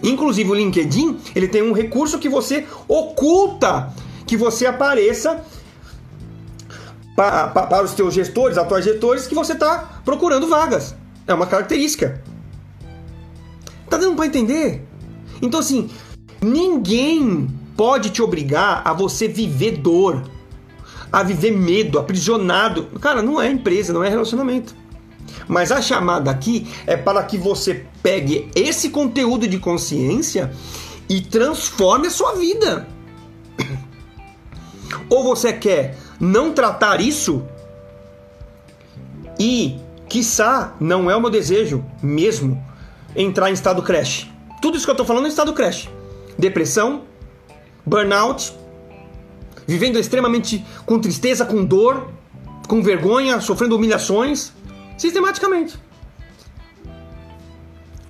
[0.04, 3.92] Inclusive o LinkedIn, ele tem um recurso que você oculta
[4.28, 5.44] que você apareça
[7.16, 10.94] para, para, os teus gestores, atuais gestores, que você está procurando vagas.
[11.26, 12.22] É uma característica.
[13.92, 14.88] Tá dando para entender?
[15.42, 15.90] Então assim,
[16.42, 20.24] ninguém pode te obrigar a você viver dor,
[21.12, 22.86] a viver medo, aprisionado.
[23.02, 24.74] Cara, não é empresa, não é relacionamento.
[25.46, 30.54] Mas a chamada aqui é para que você pegue esse conteúdo de consciência
[31.10, 32.88] e transforme a sua vida.
[35.10, 37.44] Ou você quer não tratar isso
[39.38, 39.78] e,
[40.08, 42.71] quiçá, não é o meu desejo mesmo,
[43.16, 44.30] entrar em estado crash.
[44.62, 45.90] Tudo isso que eu estou falando é estado crash.
[46.38, 47.04] Depressão,
[47.86, 48.54] burnout,
[49.68, 52.10] vivendo extremamente com tristeza, com dor,
[52.68, 54.54] com vergonha, sofrendo humilhações,
[55.02, 55.80] Sistematicamente.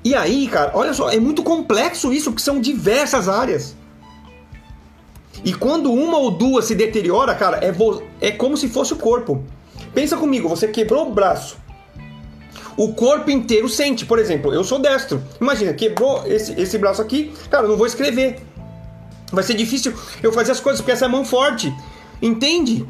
[0.04, 3.78] E aí, cara, olha só, é muito complexo isso, porque são diversas áreas.
[5.45, 7.74] E quando uma ou duas se deteriora, cara, é,
[8.20, 9.41] é como se fosse o corpo.
[9.93, 11.58] Pensa comigo, você quebrou o braço.
[12.78, 15.22] O corpo inteiro sente, por exemplo, eu sou destro.
[15.39, 18.39] Imagina, quebrou esse, esse braço aqui, cara, eu não vou escrever.
[19.32, 21.74] Vai ser difícil eu fazer as coisas porque essa é mão forte.
[22.22, 22.86] Entende?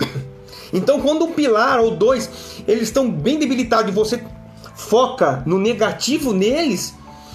[0.72, 2.28] Então, quando um pilar ou dois
[2.66, 4.20] eles estão bem debilitados e você
[4.74, 6.92] foca no negativo neles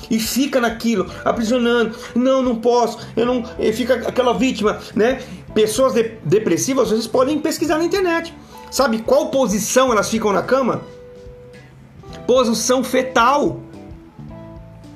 [0.10, 5.22] e fica naquilo, aprisionando, não, não posso, eu não, e fica aquela vítima, né?
[5.54, 8.34] Pessoas de, depressivas, vocês podem pesquisar na internet.
[8.70, 10.82] Sabe qual posição elas ficam na cama?
[12.32, 13.60] Posição fetal.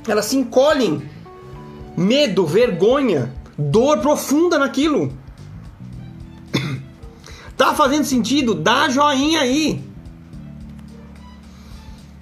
[0.08, 1.02] Elas se encolhem.
[1.98, 5.12] Medo, vergonha, dor profunda naquilo.
[7.58, 8.54] Tá fazendo sentido?
[8.54, 9.84] Dá joinha aí.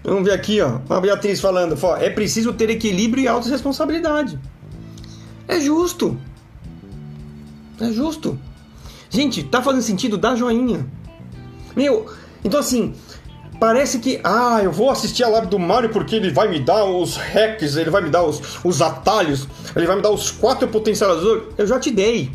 [0.04, 0.80] Vamos ver aqui, ó.
[0.90, 4.40] A Beatriz falando, é preciso ter equilíbrio e autorresponsabilidade.
[5.48, 6.18] É justo.
[7.80, 8.40] É justo.
[9.12, 10.18] Gente, tá fazendo sentido?
[10.18, 10.88] Dá joinha.
[11.76, 12.12] Meu,
[12.44, 12.94] então assim,
[13.64, 16.84] parece que, ah, eu vou assistir a live do Mario porque ele vai me dar
[16.84, 20.68] os hacks, ele vai me dar os, os atalhos, ele vai me dar os quatro
[20.68, 21.44] potencializadores.
[21.58, 22.30] Eu já te dei.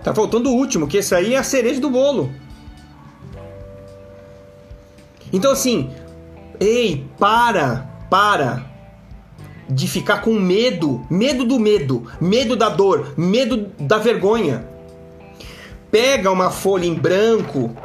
[0.00, 2.30] Tá faltando o último, que esse aí é a cereja do bolo.
[5.32, 5.90] Então assim,
[6.60, 8.64] ei, para, para
[9.68, 14.68] de ficar com medo, medo do medo, medo da dor, medo da vergonha.
[15.90, 17.76] Pega uma folha em branco,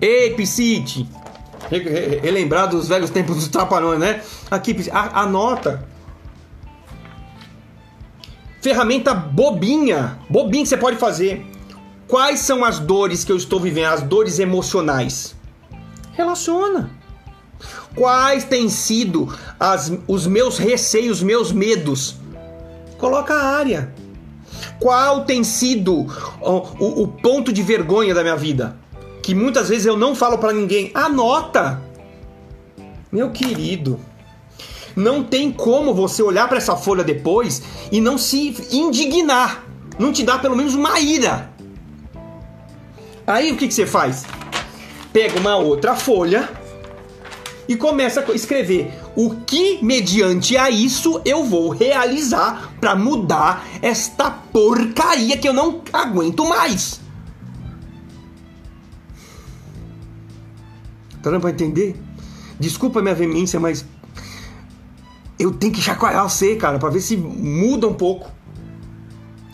[0.00, 1.08] ei, Piscite,
[1.70, 4.22] relembrar dos velhos tempos dos trapalhões, né?
[4.50, 5.86] Aqui, anota
[8.60, 11.44] ferramenta bobinha, bobinha que você pode fazer.
[12.06, 15.36] Quais são as dores que eu estou vivendo, as dores emocionais?
[16.12, 16.90] Relaciona.
[17.94, 22.16] Quais têm sido as, os meus receios, meus medos?
[22.96, 23.92] Coloca a área.
[24.80, 26.06] Qual tem sido
[26.40, 28.77] o, o, o ponto de vergonha da minha vida?
[29.28, 30.90] Que muitas vezes eu não falo para ninguém.
[30.94, 31.82] Anota!
[33.12, 34.00] Meu querido,
[34.96, 37.62] não tem como você olhar para essa folha depois
[37.92, 39.66] e não se indignar.
[39.98, 41.52] Não te dá pelo menos uma ira.
[43.26, 44.24] Aí o que, que você faz?
[45.12, 46.48] Pega uma outra folha
[47.68, 54.30] e começa a escrever o que, mediante a isso, eu vou realizar para mudar esta
[54.30, 57.06] porcaria que eu não aguento mais.
[61.22, 61.96] Tá dando pra entender?
[62.58, 63.84] Desculpa a minha veemência, mas
[65.38, 68.30] eu tenho que chacoalhar você, cara, para ver se muda um pouco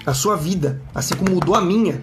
[0.07, 2.01] a sua vida, assim como mudou a minha.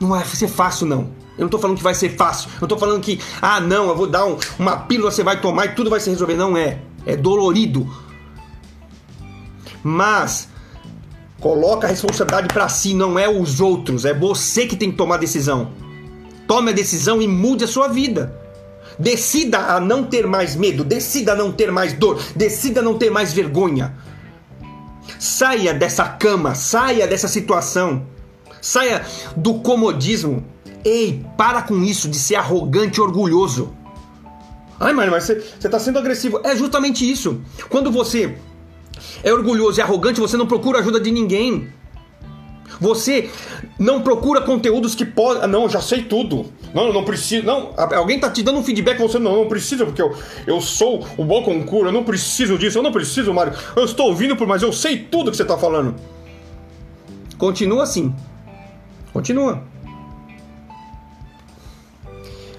[0.00, 1.10] Não vai ser fácil, não.
[1.36, 2.50] Eu não tô falando que vai ser fácil.
[2.60, 5.66] Eu tô falando que, ah, não, eu vou dar um, uma pílula, você vai tomar
[5.66, 6.34] e tudo vai se resolver.
[6.34, 6.80] Não é.
[7.06, 7.88] É dolorido.
[9.82, 10.48] Mas
[11.40, 14.04] coloca a responsabilidade para si, não é os outros.
[14.04, 15.70] É você que tem que tomar a decisão.
[16.46, 18.38] Tome a decisão e mude a sua vida.
[19.00, 22.98] Decida a não ter mais medo, decida a não ter mais dor, decida a não
[22.98, 23.94] ter mais vergonha.
[25.18, 28.06] Saia dessa cama, saia dessa situação.
[28.60, 29.02] Saia
[29.34, 30.44] do comodismo.
[30.84, 33.74] Ei, para com isso de ser arrogante e orgulhoso.
[34.78, 36.40] Ai, mano, mas você está sendo agressivo.
[36.44, 37.40] É justamente isso.
[37.70, 38.36] Quando você
[39.22, 41.68] é orgulhoso e arrogante, você não procura ajuda de ninguém.
[42.78, 43.30] Você
[43.78, 45.42] não procura conteúdos que podem.
[45.42, 46.46] Ah, não, já sei tudo.
[46.72, 47.44] Não, não preciso.
[47.44, 50.16] Não, alguém tá te dando um feedback você não, não precisa, porque eu,
[50.46, 53.52] eu sou o bom concurso, eu não preciso disso, eu não preciso, Mário.
[53.74, 55.94] Eu estou ouvindo, por mas eu sei tudo que você está falando.
[57.36, 58.14] Continua assim.
[59.12, 59.62] Continua.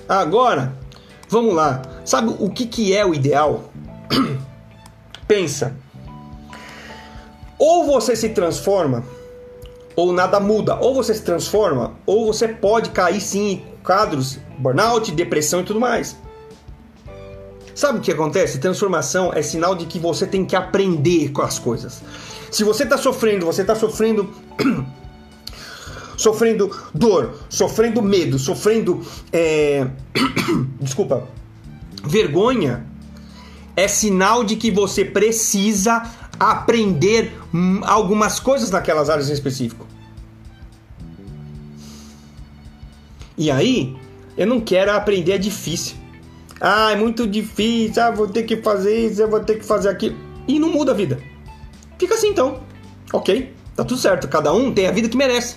[0.09, 0.74] Agora,
[1.30, 1.82] vamos lá.
[2.03, 3.72] Sabe o que, que é o ideal?
[5.28, 5.76] Pensa.
[7.57, 9.03] Ou você se transforma,
[9.95, 10.76] ou nada muda.
[10.82, 16.15] Ou você se transforma, ou você pode cair sim quadros, burnout, depressão e tudo mais.
[17.73, 18.59] Sabe o que acontece?
[18.59, 22.01] Transformação é sinal de que você tem que aprender com as coisas.
[22.51, 24.29] Se você está sofrendo, você está sofrendo
[26.21, 29.01] sofrendo dor, sofrendo medo, sofrendo.
[29.34, 29.88] É...
[30.79, 31.27] Desculpa.
[32.03, 32.86] Vergonha,
[33.75, 36.03] é sinal de que você precisa
[36.39, 37.32] aprender
[37.84, 39.86] algumas coisas naquelas áreas em específico.
[43.41, 43.97] E aí,
[44.37, 45.95] eu não quero aprender, é difícil.
[46.61, 49.89] Ah, é muito difícil, ah, vou ter que fazer isso, eu vou ter que fazer
[49.89, 50.15] aquilo.
[50.47, 51.17] E não muda a vida.
[51.97, 52.59] Fica assim então.
[53.11, 54.27] Ok, tá tudo certo.
[54.27, 55.55] Cada um tem a vida que merece.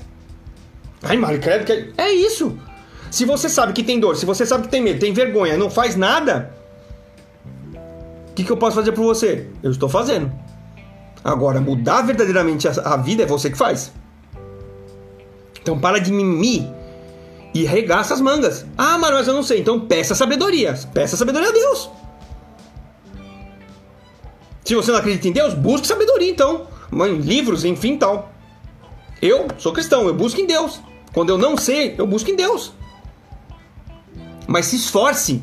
[1.03, 1.93] Ai, Mário, credo que.
[1.99, 2.59] É isso!
[3.11, 5.69] Se você sabe que tem dor, se você sabe que tem medo, tem vergonha, não
[5.69, 6.57] faz nada,
[8.31, 9.47] o que, que eu posso fazer por você?
[9.63, 10.33] Eu estou fazendo.
[11.23, 13.93] Agora, mudar verdadeiramente a, vida é você que faz.
[15.61, 16.67] Então para de mimimi
[17.55, 18.67] e regaça as mangas.
[18.77, 19.61] Ah, mas eu não sei.
[19.61, 20.75] Então peça sabedoria.
[20.93, 21.89] Peça sabedoria a Deus.
[24.65, 26.67] Se você não acredita em Deus, busque sabedoria então.
[26.93, 28.33] Em livros, enfim, tal.
[29.23, 30.81] Eu sou cristão, eu busco em Deus.
[31.13, 32.73] Quando eu não sei, eu busco em Deus.
[34.49, 35.41] Mas se esforce.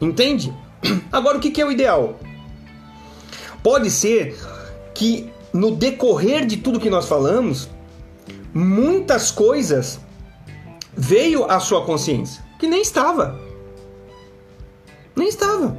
[0.00, 0.54] Entende?
[1.12, 2.18] Agora, o que é o ideal?
[3.62, 4.38] Pode ser
[4.94, 7.68] que no decorrer de tudo que nós falamos,
[8.54, 10.00] muitas coisas
[10.96, 13.38] veio à sua consciência que nem estava.
[15.16, 15.76] Nem estava.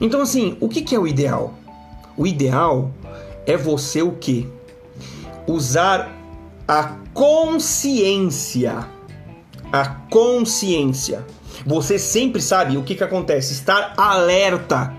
[0.00, 1.54] Então, assim, o que é o ideal?
[2.16, 2.90] O ideal
[3.46, 4.46] é você o quê?
[5.50, 6.10] usar
[6.66, 8.86] a consciência.
[9.72, 11.24] A consciência.
[11.66, 14.94] Você sempre sabe o que, que acontece, estar alerta.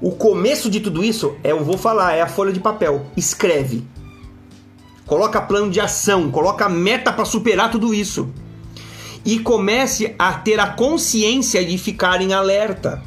[0.00, 3.06] O começo de tudo isso é, eu vou falar, é a folha de papel.
[3.16, 3.84] Escreve.
[5.12, 8.30] Coloca plano de ação, coloca meta para superar tudo isso.
[9.22, 13.02] E comece a ter a consciência de ficar em alerta.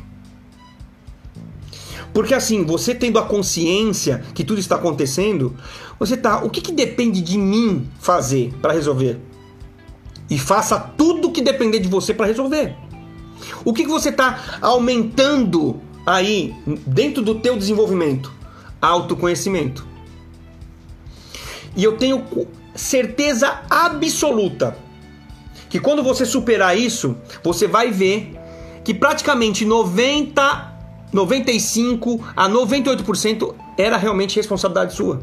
[2.13, 5.55] Porque assim, você tendo a consciência que tudo está acontecendo,
[5.99, 9.19] você tá, o que, que depende de mim fazer para resolver?
[10.29, 12.75] E faça tudo que depender de você para resolver.
[13.65, 16.53] O que, que você está aumentando aí
[16.85, 18.31] dentro do teu desenvolvimento?
[18.79, 19.94] Autoconhecimento.
[21.75, 22.25] E eu tenho
[22.73, 24.77] certeza absoluta
[25.69, 28.33] que quando você superar isso, você vai ver
[28.83, 30.75] que praticamente 90
[31.15, 35.21] 95 a 98% era realmente responsabilidade sua.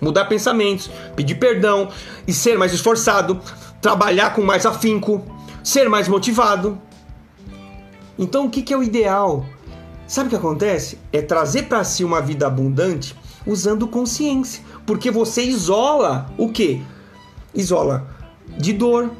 [0.00, 1.90] Mudar pensamentos, pedir perdão
[2.26, 3.38] e ser mais esforçado,
[3.82, 5.22] trabalhar com mais afinco,
[5.62, 6.80] ser mais motivado.
[8.18, 9.44] Então, o que, é o ideal?
[10.06, 10.98] Sabe o que acontece?
[11.12, 13.14] É trazer para si uma vida abundante
[13.48, 16.82] usando consciência, porque você isola o que?
[17.54, 18.06] Isola
[18.58, 19.10] de dor.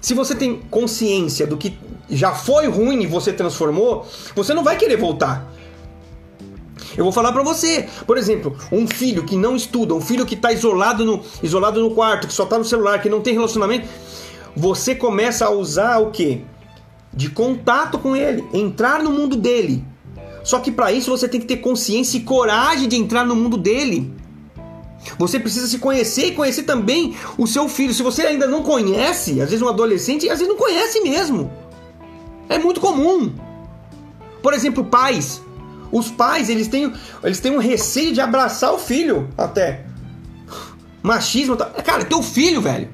[0.00, 1.76] Se você tem consciência do que
[2.08, 5.52] já foi ruim e você transformou, você não vai querer voltar.
[6.96, 10.34] Eu vou falar para você, por exemplo, um filho que não estuda, um filho que
[10.34, 13.88] está isolado no, isolado no quarto, que só está no celular, que não tem relacionamento,
[14.54, 16.44] você começa a usar o que?
[17.12, 19.84] De contato com ele, entrar no mundo dele.
[20.44, 23.56] Só que para isso você tem que ter consciência e coragem de entrar no mundo
[23.56, 24.14] dele.
[25.18, 27.94] Você precisa se conhecer e conhecer também o seu filho.
[27.94, 31.50] Se você ainda não conhece, às vezes um adolescente, às vezes não conhece mesmo.
[32.48, 33.32] É muito comum.
[34.42, 35.42] Por exemplo, pais.
[35.90, 36.92] Os pais, eles têm,
[37.22, 39.86] eles têm um receio de abraçar o filho, até.
[41.02, 41.66] Machismo, tá?
[41.66, 42.88] cara, é teu filho, velho.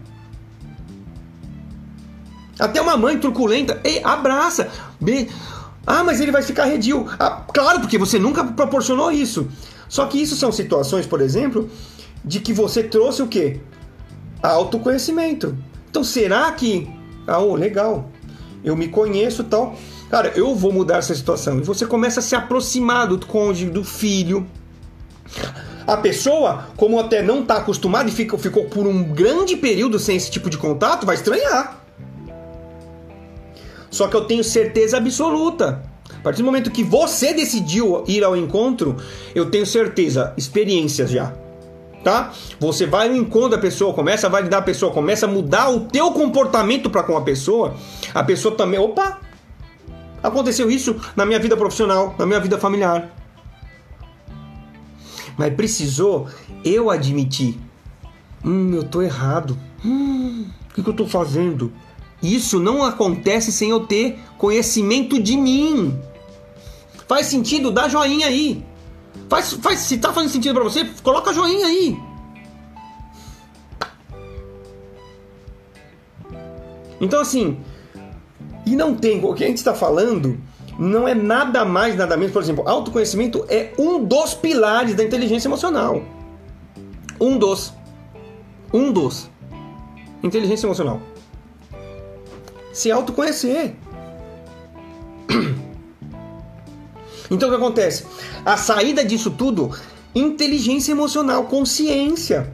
[2.58, 4.70] Até uma mãe truculenta, ei, abraça.
[5.86, 7.06] Ah, mas ele vai ficar redil.
[7.18, 9.48] Ah, claro, porque você nunca proporcionou isso.
[9.88, 11.68] Só que isso são situações, por exemplo,
[12.24, 13.60] de que você trouxe o quê?
[14.42, 15.56] Autoconhecimento.
[15.90, 16.88] Então será que.
[17.26, 18.10] Ah, oh, legal.
[18.62, 19.76] Eu me conheço tal
[20.10, 21.58] cara, eu vou mudar essa situação.
[21.58, 24.46] E você começa a se aproximar do cônjuge, do filho.
[25.86, 30.16] A pessoa, como até não está acostumada e fica, ficou por um grande período sem
[30.16, 31.79] esse tipo de contato, vai estranhar.
[33.90, 35.82] Só que eu tenho certeza absoluta.
[36.08, 38.96] A partir do momento que você decidiu ir ao encontro,
[39.34, 41.32] eu tenho certeza, experiências já.
[42.04, 42.32] Tá?
[42.58, 45.80] Você vai no encontro da pessoa, começa a validar a pessoa, começa a mudar o
[45.80, 47.74] teu comportamento para com a pessoa.
[48.14, 49.20] A pessoa também, opa,
[50.22, 53.10] Aconteceu isso na minha vida profissional, na minha vida familiar.
[55.36, 56.28] Mas precisou
[56.62, 57.58] eu admitir.
[58.44, 59.58] Hum, eu tô errado.
[59.84, 61.72] Hum, o que, que eu tô fazendo?
[62.22, 65.98] Isso não acontece sem eu ter conhecimento de mim.
[67.08, 67.70] Faz sentido?
[67.70, 68.64] Dá joinha aí.
[69.28, 71.96] Faz, faz, se tá fazendo sentido para você, coloca joinha aí.
[77.00, 77.58] Então assim,
[78.66, 80.38] e não tem, o que a gente está falando
[80.78, 85.48] não é nada mais, nada menos, por exemplo, autoconhecimento é um dos pilares da inteligência
[85.48, 86.02] emocional.
[87.20, 87.74] Um dos.
[88.72, 89.28] Um dos.
[90.22, 91.00] Inteligência emocional.
[92.72, 93.76] Se autoconhecer.
[97.30, 98.04] Então o que acontece?
[98.44, 99.70] A saída disso tudo,
[100.14, 102.52] inteligência emocional, consciência.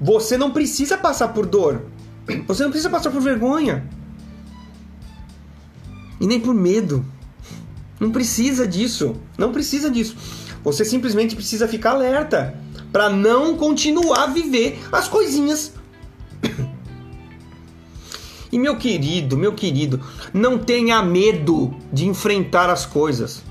[0.00, 1.86] Você não precisa passar por dor.
[2.46, 3.84] Você não precisa passar por vergonha
[6.20, 7.04] e nem por medo.
[7.98, 9.16] Não precisa disso.
[9.36, 10.16] Não precisa disso.
[10.62, 12.56] Você simplesmente precisa ficar alerta
[12.92, 15.72] para não continuar a viver as coisinhas.
[18.52, 19.98] E meu querido, meu querido,
[20.30, 23.42] não tenha medo de enfrentar as coisas.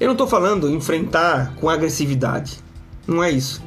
[0.00, 2.58] Eu não estou falando enfrentar com agressividade.
[3.06, 3.62] Não é isso.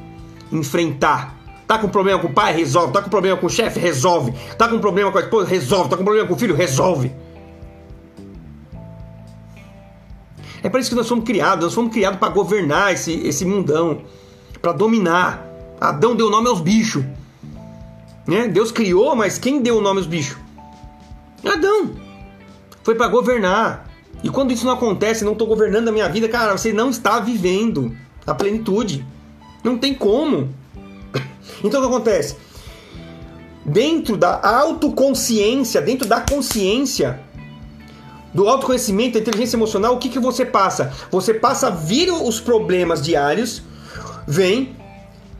[0.51, 1.37] Enfrentar.
[1.67, 2.55] Tá com problema com o pai?
[2.55, 2.91] Resolve.
[2.91, 3.79] Tá com problema com o chefe?
[3.79, 4.33] Resolve.
[4.57, 5.47] Tá com problema com a esposa?
[5.47, 5.89] Resolve.
[5.91, 6.55] Tá com problema com o filho?
[6.55, 7.11] Resolve.
[10.63, 11.65] É para isso que nós fomos criados.
[11.65, 14.01] Nós fomos criados para governar esse, esse mundão,
[14.59, 15.45] para dominar.
[15.79, 17.05] Adão deu nome aos bichos.
[18.25, 18.47] Né?
[18.47, 20.46] Deus criou, mas quem deu o nome aos bichos?
[21.53, 21.95] Adão.
[22.83, 23.87] Foi para governar.
[24.23, 27.19] E quando isso não acontece, não estou governando a minha vida, cara, você não está
[27.19, 27.95] vivendo
[28.25, 29.05] a plenitude.
[29.63, 30.53] Não tem como.
[31.63, 32.35] Então o que acontece?
[33.65, 37.19] Dentro da autoconsciência, dentro da consciência,
[38.33, 40.93] do autoconhecimento, da inteligência emocional, o que, que você passa?
[41.09, 43.63] Você passa a vir os problemas diários,
[44.27, 44.75] vem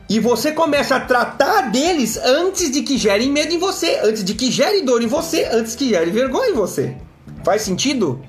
[0.08, 4.34] e você começa a tratar deles antes de que gerem medo em você, antes de
[4.34, 6.96] que gere dor em você, antes que gere vergonha em você.
[7.44, 8.20] Faz sentido?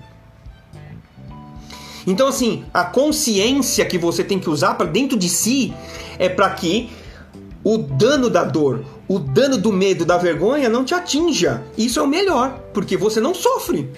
[2.05, 5.73] Então, assim, a consciência que você tem que usar para dentro de si
[6.17, 6.89] é para que
[7.63, 11.63] o dano da dor, o dano do medo, da vergonha não te atinja.
[11.77, 13.89] Isso é o melhor, porque você não sofre.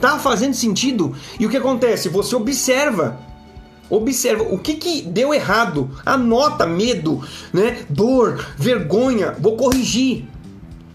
[0.00, 1.14] Tá fazendo sentido?
[1.40, 2.08] E o que acontece?
[2.08, 3.27] Você observa.
[3.90, 5.90] Observa o que, que deu errado.
[6.04, 7.22] Anota medo,
[7.52, 7.84] né?
[7.88, 9.34] dor, vergonha.
[9.38, 10.26] Vou corrigir.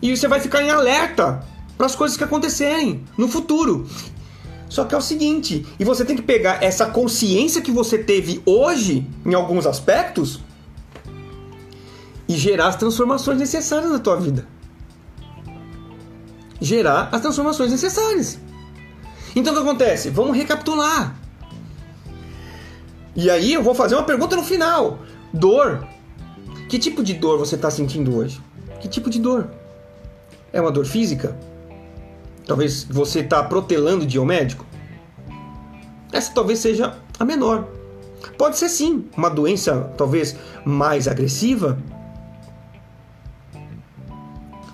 [0.02, 1.44] E você vai ficar em alerta
[1.78, 3.88] para as coisas que acontecerem no futuro.
[4.70, 8.42] Só que é o seguinte, e você tem que pegar essa consciência que você teve
[8.46, 10.40] hoje, em alguns aspectos,
[12.28, 14.48] e gerar as transformações necessárias na tua vida.
[16.60, 18.40] Gerar as transformações necessárias.
[19.36, 20.10] Então o que acontece?
[20.10, 21.23] Vamos recapitular.
[23.16, 25.00] E aí eu vou fazer uma pergunta no final.
[25.34, 25.88] Dor.
[26.70, 28.42] Que tipo de dor você está sentindo hoje?
[28.82, 29.50] Que tipo de dor?
[30.52, 31.38] É uma dor física?
[32.46, 34.66] Talvez você está protelando de ir ao médico?
[36.12, 37.68] Essa talvez seja a menor.
[38.38, 40.36] Pode ser sim uma doença talvez
[40.66, 41.78] mais agressiva.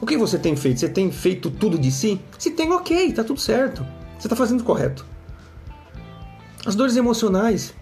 [0.02, 0.80] O que você tem feito?
[0.80, 2.22] Você tem feito tudo de si?
[2.38, 3.86] Se tem, ok, tá tudo certo.
[4.18, 5.06] Você está fazendo correto.
[6.66, 7.74] As dores emocionais,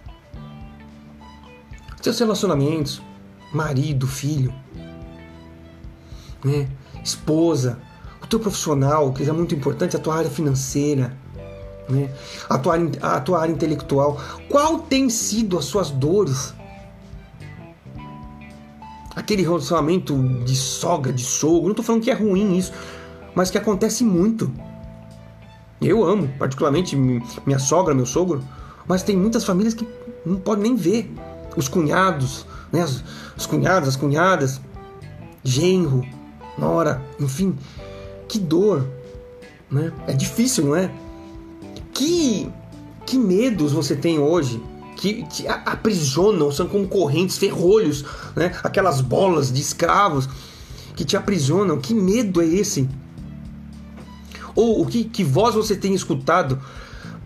[2.00, 3.02] seus relacionamentos,
[3.52, 4.52] marido, filho,
[6.44, 6.68] né?
[7.02, 7.78] esposa,
[8.22, 11.16] o teu profissional, que é muito importante, a tua área financeira,
[11.88, 12.10] né?
[12.48, 14.20] a, tua, a tua área intelectual.
[14.48, 16.54] Qual tem sido as suas dores?
[19.14, 22.72] Aquele relacionamento de sogra, de sogro, não estou falando que é ruim isso,
[23.34, 24.52] mas que acontece muito.
[25.80, 28.42] Eu amo, particularmente minha sogra, meu sogro,
[28.86, 29.86] mas tem muitas famílias que
[30.24, 31.12] não podem nem ver.
[31.58, 32.84] Os cunhados, né?
[32.84, 33.02] os,
[33.36, 34.60] os cunhados, as cunhadas,
[35.42, 36.06] genro,
[36.56, 37.56] nora, enfim,
[38.28, 38.86] que dor,
[39.68, 39.92] né?
[40.06, 40.88] É difícil, não é?
[41.92, 42.48] Que,
[43.04, 44.62] que medos você tem hoje
[44.96, 48.04] que te aprisionam, são como correntes, ferrolhos,
[48.36, 48.52] né?
[48.62, 50.28] aquelas bolas de escravos
[50.96, 51.78] que te aprisionam.
[51.78, 52.88] Que medo é esse?
[54.54, 56.60] Ou o que, que voz você tem escutado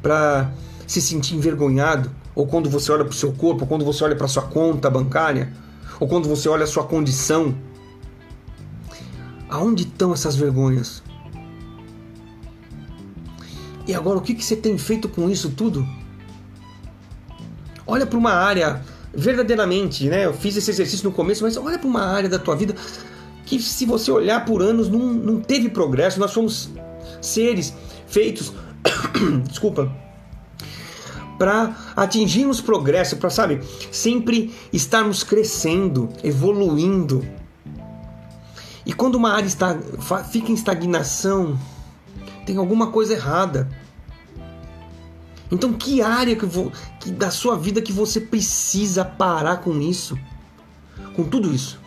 [0.03, 0.53] para
[0.87, 2.11] se sentir envergonhado?
[2.35, 4.89] Ou quando você olha para o seu corpo, ou quando você olha para sua conta
[4.89, 5.53] bancária,
[6.01, 7.55] ou quando você olha a sua condição?
[9.49, 11.03] Aonde estão essas vergonhas?
[13.87, 15.87] E agora, o que, que você tem feito com isso tudo?
[17.87, 18.81] Olha para uma área,
[19.13, 20.25] verdadeiramente, né?
[20.25, 22.75] Eu fiz esse exercício no começo, mas olha para uma área da tua vida
[23.45, 26.19] que, se você olhar por anos, não, não teve progresso.
[26.19, 26.71] Nós somos
[27.21, 27.75] seres
[28.07, 28.53] feitos,
[29.49, 29.93] desculpa,
[31.43, 37.27] para atingirmos progresso, para, sabe, sempre estarmos crescendo, evoluindo.
[38.87, 39.77] E quando uma área está,
[40.31, 41.59] fica em estagnação,
[42.47, 43.69] tem alguma coisa errada.
[45.51, 46.71] Então, que área que, vou,
[47.01, 50.17] que da sua vida que você precisa parar com isso?
[51.17, 51.81] Com tudo isso?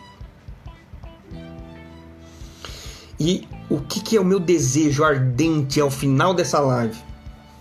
[3.18, 7.06] E o que, que é o meu desejo ardente ao final dessa live?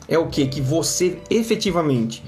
[0.07, 0.45] É o que?
[0.47, 2.23] Que você efetivamente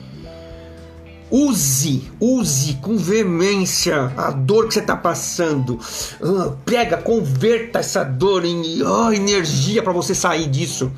[1.30, 5.78] Use, use com veemência a dor que você está passando.
[6.22, 8.80] Uh, prega, converta essa dor em
[9.14, 10.90] energia para você sair disso.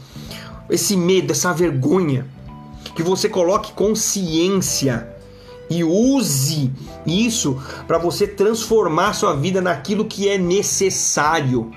[0.69, 2.27] Esse medo, essa vergonha.
[2.95, 5.07] Que você coloque consciência
[5.67, 6.71] e use
[7.07, 11.71] isso para você transformar sua vida naquilo que é necessário.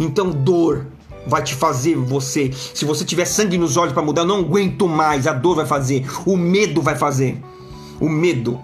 [0.00, 0.86] Então, dor
[1.26, 2.50] vai te fazer você.
[2.52, 5.26] Se você tiver sangue nos olhos para mudar, eu não aguento mais.
[5.26, 7.40] A dor vai fazer, o medo vai fazer
[8.02, 8.60] o medo.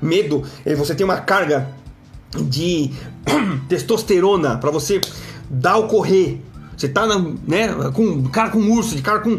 [0.00, 1.68] Medo, é você tem uma carga
[2.40, 2.90] de
[3.68, 5.00] testosterona para você
[5.50, 6.40] dar o correr.
[6.76, 9.38] Você tá na, né, com cara com urso, de cara com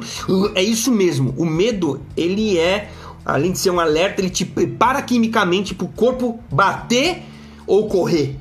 [0.53, 1.33] é isso mesmo.
[1.37, 2.91] O medo, ele é
[3.25, 7.23] além de ser um alerta, ele te prepara quimicamente para o corpo bater
[7.65, 8.37] ou correr.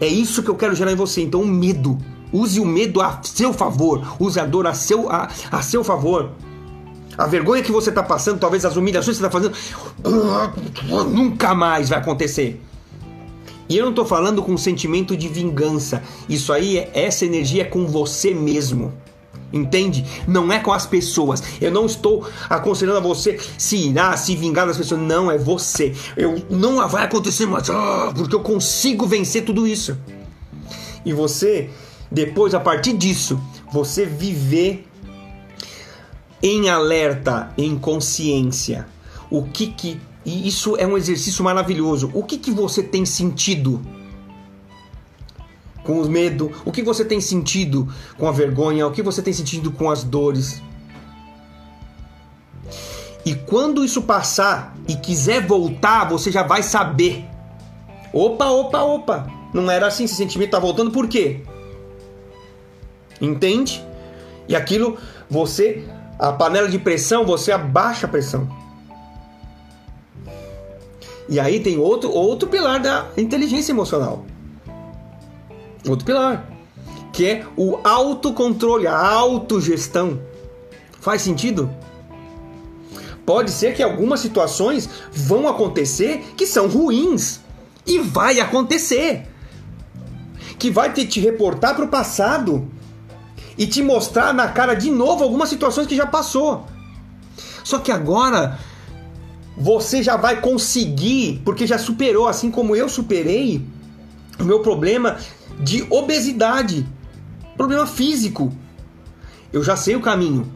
[0.00, 1.22] É isso que eu quero gerar em você.
[1.22, 1.98] Então, o medo.
[2.32, 4.16] Use o medo a seu favor.
[4.18, 6.30] Use a dor a seu, a, a seu favor
[7.18, 9.54] a vergonha que você está passando, talvez as humilhações que você está fazendo,
[11.12, 12.62] nunca mais vai acontecer.
[13.68, 16.02] E eu não estou falando com sentimento de vingança.
[16.28, 18.92] Isso aí, essa energia é com você mesmo.
[19.52, 20.04] Entende?
[20.26, 21.42] Não é com as pessoas.
[21.60, 25.00] Eu não estou aconselhando a você se irar, se vingar das pessoas.
[25.00, 25.94] Não, é você.
[26.16, 29.96] Eu não vai acontecer mais, ah, porque eu consigo vencer tudo isso.
[31.04, 31.70] E você,
[32.10, 33.40] depois, a partir disso,
[33.72, 34.86] você viver
[36.42, 38.86] em alerta, em consciência.
[39.30, 42.10] O que que e isso é um exercício maravilhoso.
[42.12, 43.80] O que que você tem sentido
[45.82, 46.52] com o medo?
[46.64, 47.88] O que você tem sentido
[48.18, 48.86] com a vergonha?
[48.86, 50.62] O que você tem sentido com as dores?
[53.24, 57.24] E quando isso passar e quiser voltar, você já vai saber.
[58.12, 59.26] Opa, opa, opa.
[59.54, 61.42] Não era assim, esse sentimento tá voltando por quê?
[63.20, 63.84] Entende?
[64.48, 64.96] E aquilo
[65.28, 65.84] você
[66.20, 68.46] a panela de pressão, você abaixa a pressão.
[71.28, 74.26] E aí tem outro, outro pilar da inteligência emocional.
[75.88, 76.46] Outro pilar,
[77.10, 80.20] que é o autocontrole, a autogestão.
[81.00, 81.70] Faz sentido?
[83.24, 87.40] Pode ser que algumas situações vão acontecer que são ruins.
[87.86, 89.26] E vai acontecer.
[90.58, 92.68] Que vai te, reportar para o passado
[93.60, 96.64] e te mostrar na cara de novo algumas situações que já passou.
[97.62, 98.58] Só que agora
[99.54, 103.62] você já vai conseguir, porque já superou, assim como eu superei,
[104.38, 105.18] o meu problema
[105.58, 106.88] de obesidade,
[107.54, 108.50] problema físico.
[109.52, 110.50] Eu já sei o caminho.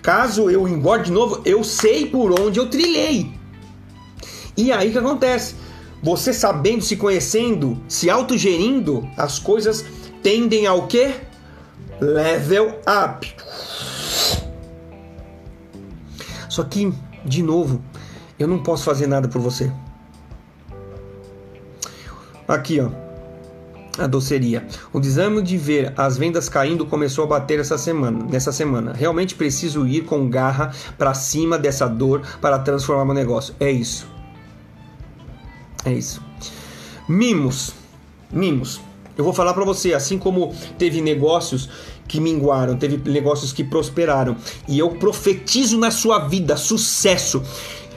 [0.00, 3.32] Caso eu engorde de novo, eu sei por onde eu trilhei.
[4.56, 5.56] E aí que acontece?
[6.00, 9.84] Você sabendo, se conhecendo, se autogerindo, as coisas
[10.22, 11.26] tendem ao que?
[12.00, 13.34] Level up.
[16.48, 16.92] Só que,
[17.24, 17.82] de novo,
[18.38, 19.70] eu não posso fazer nada por você.
[22.46, 22.88] Aqui, ó.
[23.98, 24.66] A doceria.
[24.92, 28.92] O desânimo de ver as vendas caindo começou a bater essa semana, nessa semana.
[28.92, 33.54] Realmente preciso ir com garra para cima dessa dor para transformar meu negócio.
[33.58, 34.06] É isso.
[35.84, 36.22] É isso.
[37.08, 37.74] Mimos.
[38.30, 38.87] Mimos.
[39.18, 41.68] Eu vou falar para você, assim como teve negócios
[42.06, 44.36] que minguaram, teve negócios que prosperaram,
[44.68, 47.42] e eu profetizo na sua vida sucesso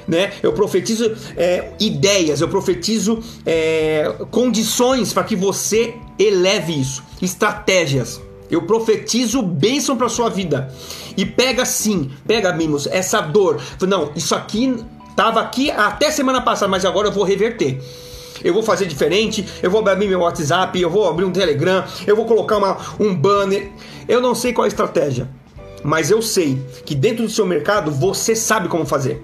[0.08, 0.34] né?
[0.42, 8.20] Eu profetizo é, ideias, eu profetizo é, condições para que você eleve isso, estratégias.
[8.50, 10.74] Eu profetizo bênção para sua vida.
[11.16, 13.62] E pega sim, pega mimos, essa dor.
[13.88, 14.76] Não, isso aqui
[15.16, 17.80] tava aqui até semana passada, mas agora eu vou reverter.
[18.44, 22.16] Eu vou fazer diferente, eu vou abrir meu WhatsApp, eu vou abrir um Telegram, eu
[22.16, 23.72] vou colocar uma, um banner.
[24.08, 25.30] Eu não sei qual é a estratégia,
[25.84, 29.22] mas eu sei que dentro do seu mercado você sabe como fazer.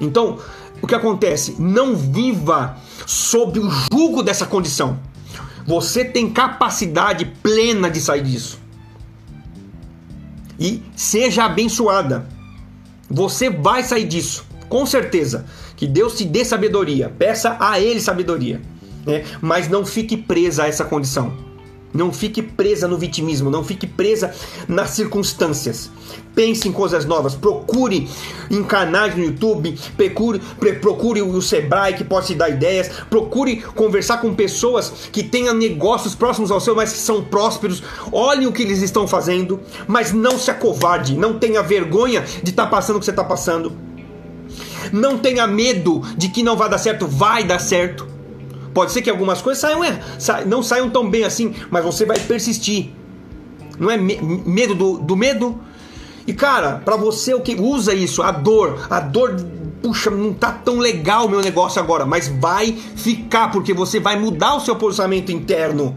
[0.00, 0.38] Então,
[0.82, 1.56] o que acontece?
[1.58, 2.76] Não viva
[3.06, 4.98] sob o jugo dessa condição.
[5.66, 8.58] Você tem capacidade plena de sair disso.
[10.58, 12.28] E seja abençoada.
[13.08, 15.46] Você vai sair disso, com certeza.
[15.76, 17.12] Que Deus te dê sabedoria.
[17.18, 18.60] Peça a Ele sabedoria.
[19.06, 19.24] Né?
[19.40, 21.32] Mas não fique presa a essa condição.
[21.94, 24.34] Não fique presa no vitimismo, não fique presa
[24.66, 25.88] nas circunstâncias.
[26.34, 28.08] Pense em coisas novas, procure
[28.50, 30.40] em canais no YouTube, procure,
[30.80, 36.16] procure o Sebrae que pode te dar ideias, procure conversar com pessoas que tenham negócios
[36.16, 37.80] próximos ao seu, mas que são prósperos.
[38.10, 42.64] Olhe o que eles estão fazendo, mas não se acovarde, não tenha vergonha de estar
[42.64, 43.93] tá passando o que você está passando.
[44.92, 48.06] Não tenha medo de que não vai dar certo, vai dar certo.
[48.74, 49.80] Pode ser que algumas coisas saiam,
[50.46, 52.90] não saiam tão bem assim, mas você vai persistir.
[53.78, 55.60] Não é me, medo do, do medo?
[56.26, 59.36] E cara, para você o que usa isso, a dor, a dor,
[59.82, 64.18] puxa, não tá tão legal o meu negócio agora, mas vai ficar porque você vai
[64.18, 65.96] mudar o seu posicionamento interno.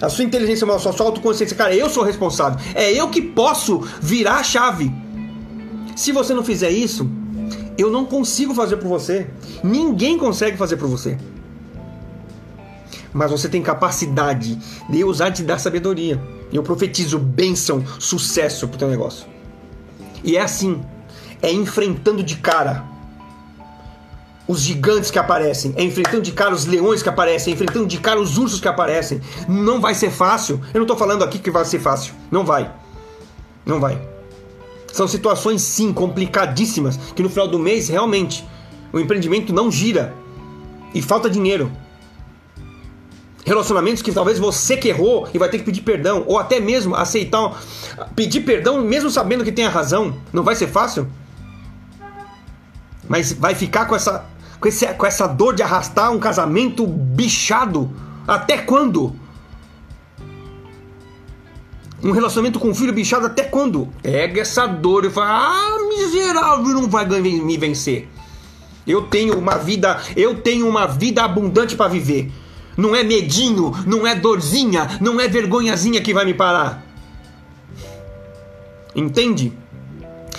[0.00, 2.58] A sua inteligência emocional, a sua autoconsciência, cara, eu sou responsável.
[2.74, 4.92] É eu que posso virar a chave.
[5.94, 7.08] Se você não fizer isso,
[7.76, 9.28] eu não consigo fazer por você.
[9.62, 11.18] Ninguém consegue fazer por você
[13.12, 14.58] mas você tem capacidade.
[14.88, 16.20] Deus há de dar sabedoria.
[16.52, 19.26] Eu profetizo bênção, sucesso pro teu negócio.
[20.24, 20.82] E é assim,
[21.40, 22.84] é enfrentando de cara
[24.46, 27.98] os gigantes que aparecem, é enfrentando de cara os leões que aparecem, é enfrentando de
[27.98, 29.20] cara os ursos que aparecem.
[29.48, 30.60] Não vai ser fácil.
[30.72, 32.14] Eu não estou falando aqui que vai ser fácil.
[32.30, 32.70] Não vai.
[33.64, 34.11] Não vai.
[34.92, 38.46] São situações sim complicadíssimas que no final do mês realmente
[38.92, 40.14] o empreendimento não gira
[40.94, 41.72] e falta dinheiro.
[43.44, 46.94] Relacionamentos que talvez você que errou e vai ter que pedir perdão, ou até mesmo
[46.94, 47.60] aceitar,
[48.14, 50.14] pedir perdão mesmo sabendo que tem a razão.
[50.32, 51.08] Não vai ser fácil.
[53.08, 54.26] Mas vai ficar com essa,
[54.60, 57.90] com, esse, com essa dor de arrastar um casamento bichado.
[58.28, 59.16] Até quando?
[62.02, 63.88] Um relacionamento com um filho bichado até quando?
[64.02, 68.08] Pega essa dor e fala: Ah, miserável, não vai me vencer.
[68.86, 72.32] Eu tenho uma vida, eu tenho uma vida abundante para viver.
[72.76, 76.84] Não é medinho, não é dorzinha, não é vergonhazinha que vai me parar.
[78.94, 79.52] Entende?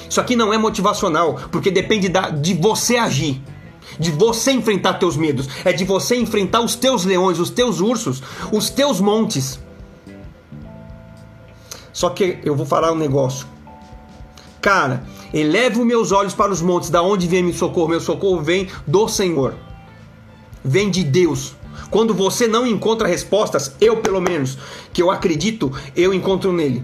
[0.09, 3.41] Isso aqui não é motivacional, porque depende da, de você agir,
[3.97, 8.21] de você enfrentar teus medos, é de você enfrentar os teus leões, os teus ursos,
[8.51, 9.59] os teus montes.
[11.93, 13.47] Só que eu vou falar um negócio.
[14.59, 17.89] Cara, elevo meus olhos para os montes, da onde vem meu socorro?
[17.89, 19.53] Meu socorro vem do Senhor.
[20.63, 21.55] Vem de Deus.
[21.91, 24.57] Quando você não encontra respostas, eu pelo menos,
[24.91, 26.83] que eu acredito, eu encontro nele.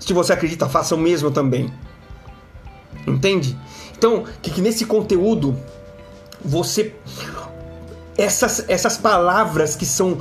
[0.00, 1.72] Se você acredita, faça o mesmo também.
[3.06, 3.56] Entende?
[3.96, 5.56] Então, que, que nesse conteúdo
[6.44, 6.94] você
[8.18, 10.18] essas essas palavras que são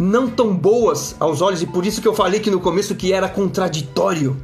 [0.00, 3.12] não tão boas aos olhos e por isso que eu falei que no começo que
[3.12, 4.34] era contraditório.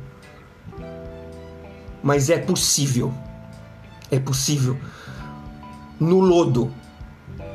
[2.03, 3.13] Mas é possível.
[4.11, 4.77] É possível.
[5.99, 6.71] No lodo,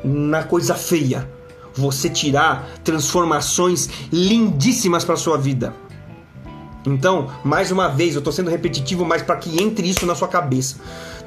[0.02, 1.30] na coisa feia,
[1.74, 5.72] você tirar transformações lindíssimas para sua vida.
[6.84, 10.26] Então, mais uma vez, eu estou sendo repetitivo, mas para que entre isso na sua
[10.26, 10.76] cabeça.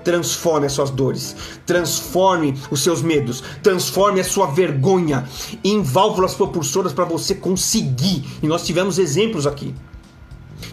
[0.06, 1.36] Transforme as suas dores,
[1.66, 5.28] transforme os seus medos, transforme a sua vergonha
[5.64, 8.24] em válvulas propulsoras para você conseguir.
[8.42, 9.76] E nós tivemos exemplos aqui.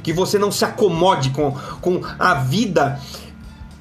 [0.04, 3.00] Que você não se acomode com, com a vida,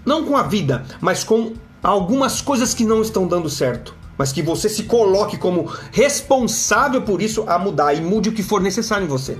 [0.03, 4.43] não com a vida, mas com algumas coisas que não estão dando certo mas que
[4.43, 9.05] você se coloque como responsável por isso a mudar e mude o que for necessário
[9.05, 9.35] em você.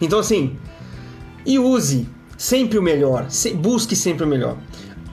[0.00, 0.56] Então, assim,
[1.44, 3.26] e use sempre o melhor,
[3.56, 4.56] busque sempre o melhor.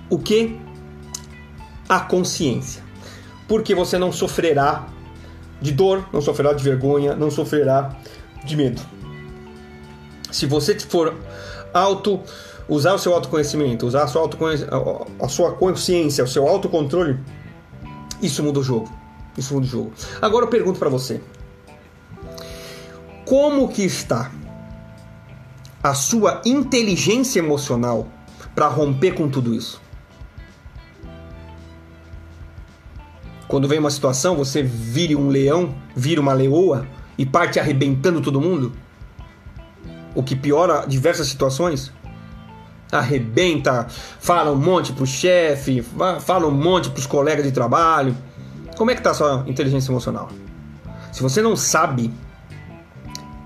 [0.09, 0.59] O que?
[1.87, 2.83] A consciência.
[3.47, 4.87] Porque você não sofrerá
[5.61, 7.95] de dor, não sofrerá de vergonha, não sofrerá
[8.43, 8.81] de medo.
[10.31, 11.15] Se você for
[11.73, 12.19] auto
[12.67, 14.29] usar o seu autoconhecimento, usar a sua,
[15.19, 17.19] a sua consciência, o seu autocontrole,
[18.21, 18.91] isso muda o jogo.
[19.37, 19.93] Isso muda o jogo.
[20.21, 21.21] Agora eu pergunto para você:
[23.25, 24.31] como que está
[25.81, 28.07] a sua inteligência emocional
[28.53, 29.81] para romper com tudo isso?
[33.47, 36.87] Quando vem uma situação, você vire um leão, vira uma leoa
[37.17, 38.73] e parte arrebentando todo mundo?
[40.13, 41.91] O que piora diversas situações?
[42.91, 43.87] arrebenta,
[44.19, 45.83] fala um monte pro chefe,
[46.21, 48.15] fala um monte pros colegas de trabalho.
[48.77, 50.29] Como é que tá a sua inteligência emocional?
[51.11, 52.13] Se você não sabe,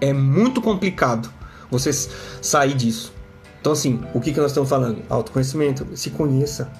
[0.02, 1.32] é muito complicado
[1.70, 1.92] você
[2.42, 3.14] sair disso.
[3.62, 5.04] Então, assim, o que, que nós estamos falando?
[5.10, 5.86] Autoconhecimento.
[5.96, 6.72] Se conheça.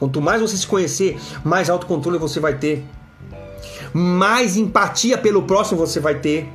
[0.00, 2.82] Quanto mais você se conhecer, mais autocontrole você vai ter.
[3.92, 6.48] Mais empatia pelo próximo você vai ter.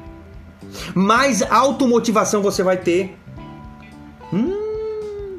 [0.95, 3.15] Mais automotivação você vai ter.
[4.33, 5.37] Hum,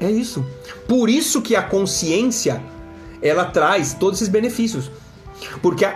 [0.00, 0.44] é isso.
[0.88, 2.62] Por isso que a consciência
[3.20, 4.90] ela traz todos esses benefícios.
[5.60, 5.86] Porque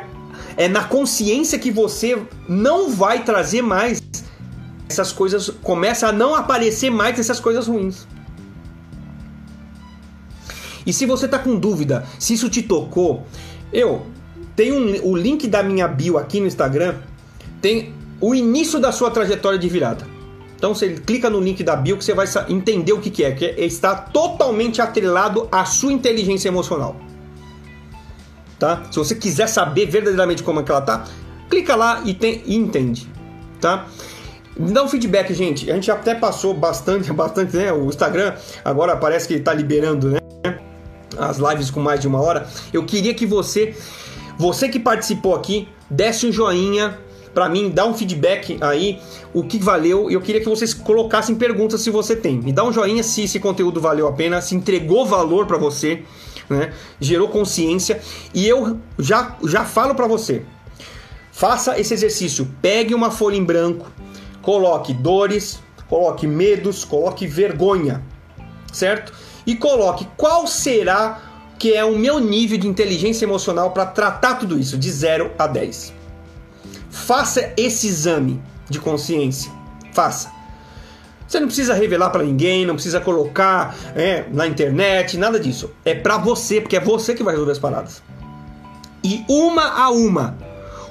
[0.58, 4.02] é na consciência que você não vai trazer mais
[4.86, 8.06] essas coisas, começa a não aparecer mais essas coisas ruins.
[10.90, 13.24] E se você tá com dúvida se isso te tocou,
[13.72, 14.06] eu
[14.56, 16.96] tenho um, o link da minha bio aqui no Instagram,
[17.62, 20.04] tem o início da sua trajetória de virada.
[20.56, 23.30] Então você clica no link da bio que você vai entender o que, que é,
[23.30, 26.96] que é, está totalmente atrelado à sua inteligência emocional.
[28.58, 28.82] Tá?
[28.90, 31.04] Se você quiser saber verdadeiramente como é que ela tá,
[31.48, 33.08] clica lá e, tem, e entende,
[33.60, 33.86] tá?
[34.58, 35.70] Me dá um feedback, gente.
[35.70, 37.72] A gente até passou bastante, bastante, né?
[37.72, 38.34] O Instagram
[38.64, 40.19] agora parece que está liberando, né?
[41.20, 42.48] As lives com mais de uma hora.
[42.72, 43.76] Eu queria que você,
[44.38, 46.98] você que participou aqui, desse um joinha,
[47.34, 48.98] para mim, dá um feedback aí,
[49.32, 50.10] o que valeu.
[50.10, 52.38] Eu queria que vocês colocassem perguntas se você tem.
[52.40, 56.02] Me dá um joinha se esse conteúdo valeu a pena, se entregou valor para você,
[56.48, 56.72] né?
[57.00, 58.00] Gerou consciência.
[58.34, 60.42] E eu já, já falo para você.
[61.30, 62.48] Faça esse exercício.
[62.60, 63.86] Pegue uma folha em branco,
[64.42, 68.02] coloque dores, coloque medos, coloque vergonha,
[68.72, 69.12] certo?
[69.46, 71.20] E coloque qual será
[71.58, 75.46] que é o meu nível de inteligência emocional para tratar tudo isso de 0 a
[75.46, 75.92] 10.
[76.90, 79.52] Faça esse exame de consciência.
[79.92, 80.30] Faça.
[81.28, 85.70] Você não precisa revelar para ninguém, não precisa colocar é, na internet, nada disso.
[85.84, 88.02] É para você, porque é você que vai resolver as paradas.
[89.04, 90.36] E uma a uma,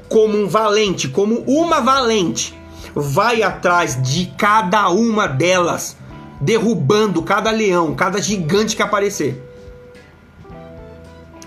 [0.08, 2.58] como um valente, como uma valente,
[2.96, 5.98] vai atrás de cada uma delas,
[6.40, 9.44] derrubando cada leão, cada gigante que aparecer.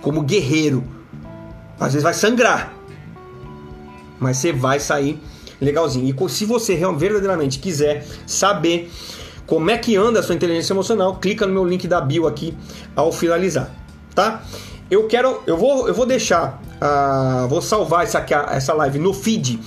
[0.01, 0.85] Como guerreiro.
[1.79, 2.73] Às vezes vai sangrar,
[4.21, 5.21] mas você vai sair
[5.61, 6.15] legalzinho.
[6.15, 8.91] E se você verdadeiramente quiser saber
[9.47, 12.57] como é que anda a sua inteligência emocional, clica no meu link da bio aqui
[12.95, 13.75] ao finalizar,
[14.15, 14.45] tá?
[14.91, 19.59] Eu quero, eu vou, eu vou deixar, uh, vou salvar essa, essa live no feed.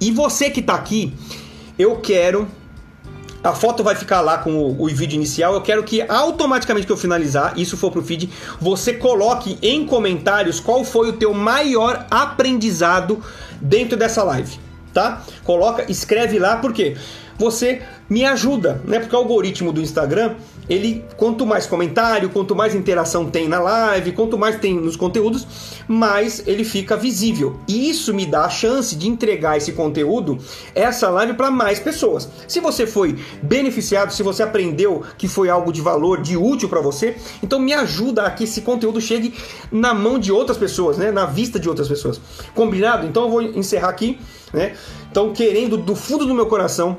[0.00, 1.14] E você que está aqui,
[1.78, 2.48] eu quero
[3.42, 5.54] a foto vai ficar lá com o, o, vídeo inicial.
[5.54, 8.30] Eu quero que automaticamente que eu finalizar, isso for pro feed,
[8.60, 13.22] você coloque em comentários qual foi o teu maior aprendizado
[13.60, 14.58] dentro dessa live,
[14.92, 15.22] tá?
[15.42, 16.96] Coloca, escreve lá porque
[17.36, 19.00] você me ajuda, né?
[19.00, 20.34] Porque o algoritmo do Instagram,
[20.68, 25.46] ele quanto mais comentário, quanto mais interação tem na live, quanto mais tem nos conteúdos,
[25.88, 27.58] mais ele fica visível.
[27.66, 30.38] E isso me dá a chance de entregar esse conteúdo,
[30.74, 32.28] essa live para mais pessoas.
[32.46, 36.80] Se você foi beneficiado, se você aprendeu que foi algo de valor, de útil para
[36.80, 39.34] você, então me ajuda a que esse conteúdo chegue
[39.70, 41.10] na mão de outras pessoas, né?
[41.10, 42.20] Na vista de outras pessoas.
[42.54, 43.06] Combinado?
[43.06, 44.18] Então eu vou encerrar aqui,
[44.52, 44.74] né?
[45.10, 46.96] Então querendo do fundo do meu coração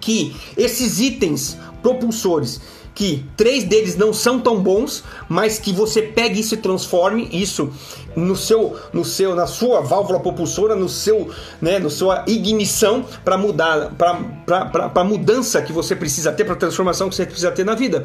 [0.00, 2.60] que esses itens propulsores
[2.94, 7.70] que três deles não são tão bons, mas que você pegue isso e transforme isso
[8.16, 13.38] no seu, no seu, na sua válvula propulsora, no seu, né, no sua ignição para
[13.38, 18.04] mudar, para mudança que você precisa ter, para transformação que você precisa ter na vida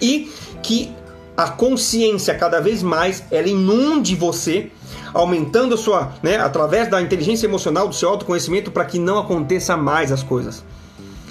[0.00, 0.30] e
[0.62, 0.92] que
[1.36, 4.70] a consciência cada vez mais ela inunde você
[5.12, 9.76] aumentando a sua, né, através da inteligência emocional, do seu autoconhecimento, para que não aconteça
[9.76, 10.64] mais as coisas.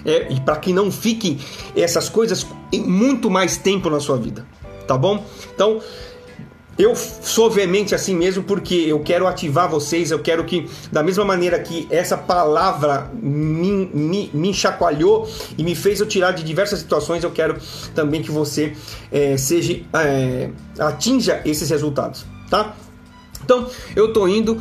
[0.05, 1.39] É, e para que não fiquem
[1.75, 4.45] essas coisas em muito mais tempo na sua vida,
[4.85, 5.23] tá bom?
[5.53, 5.81] Então,
[6.77, 11.23] eu sou veemente assim mesmo porque eu quero ativar vocês, eu quero que, da mesma
[11.23, 16.79] maneira que essa palavra me, me, me chacoalhou e me fez eu tirar de diversas
[16.79, 17.57] situações, eu quero
[17.93, 18.75] também que você
[19.11, 20.49] é, seja é,
[20.79, 22.75] atinja esses resultados, tá?
[23.43, 24.57] Então, eu tô indo.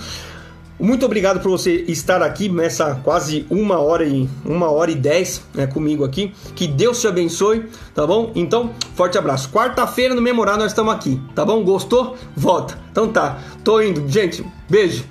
[0.82, 5.40] Muito obrigado por você estar aqui nessa quase uma hora e uma hora e dez
[5.54, 6.34] né, comigo aqui.
[6.56, 8.32] Que Deus te abençoe, tá bom?
[8.34, 9.48] Então, forte abraço.
[9.50, 11.62] Quarta-feira no Memorar nós estamos aqui, tá bom?
[11.62, 12.16] Gostou?
[12.36, 12.76] Volta.
[12.90, 14.44] Então tá, tô indo, gente.
[14.68, 15.04] Beijo.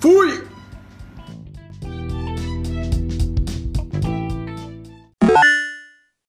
[0.00, 0.49] Fui!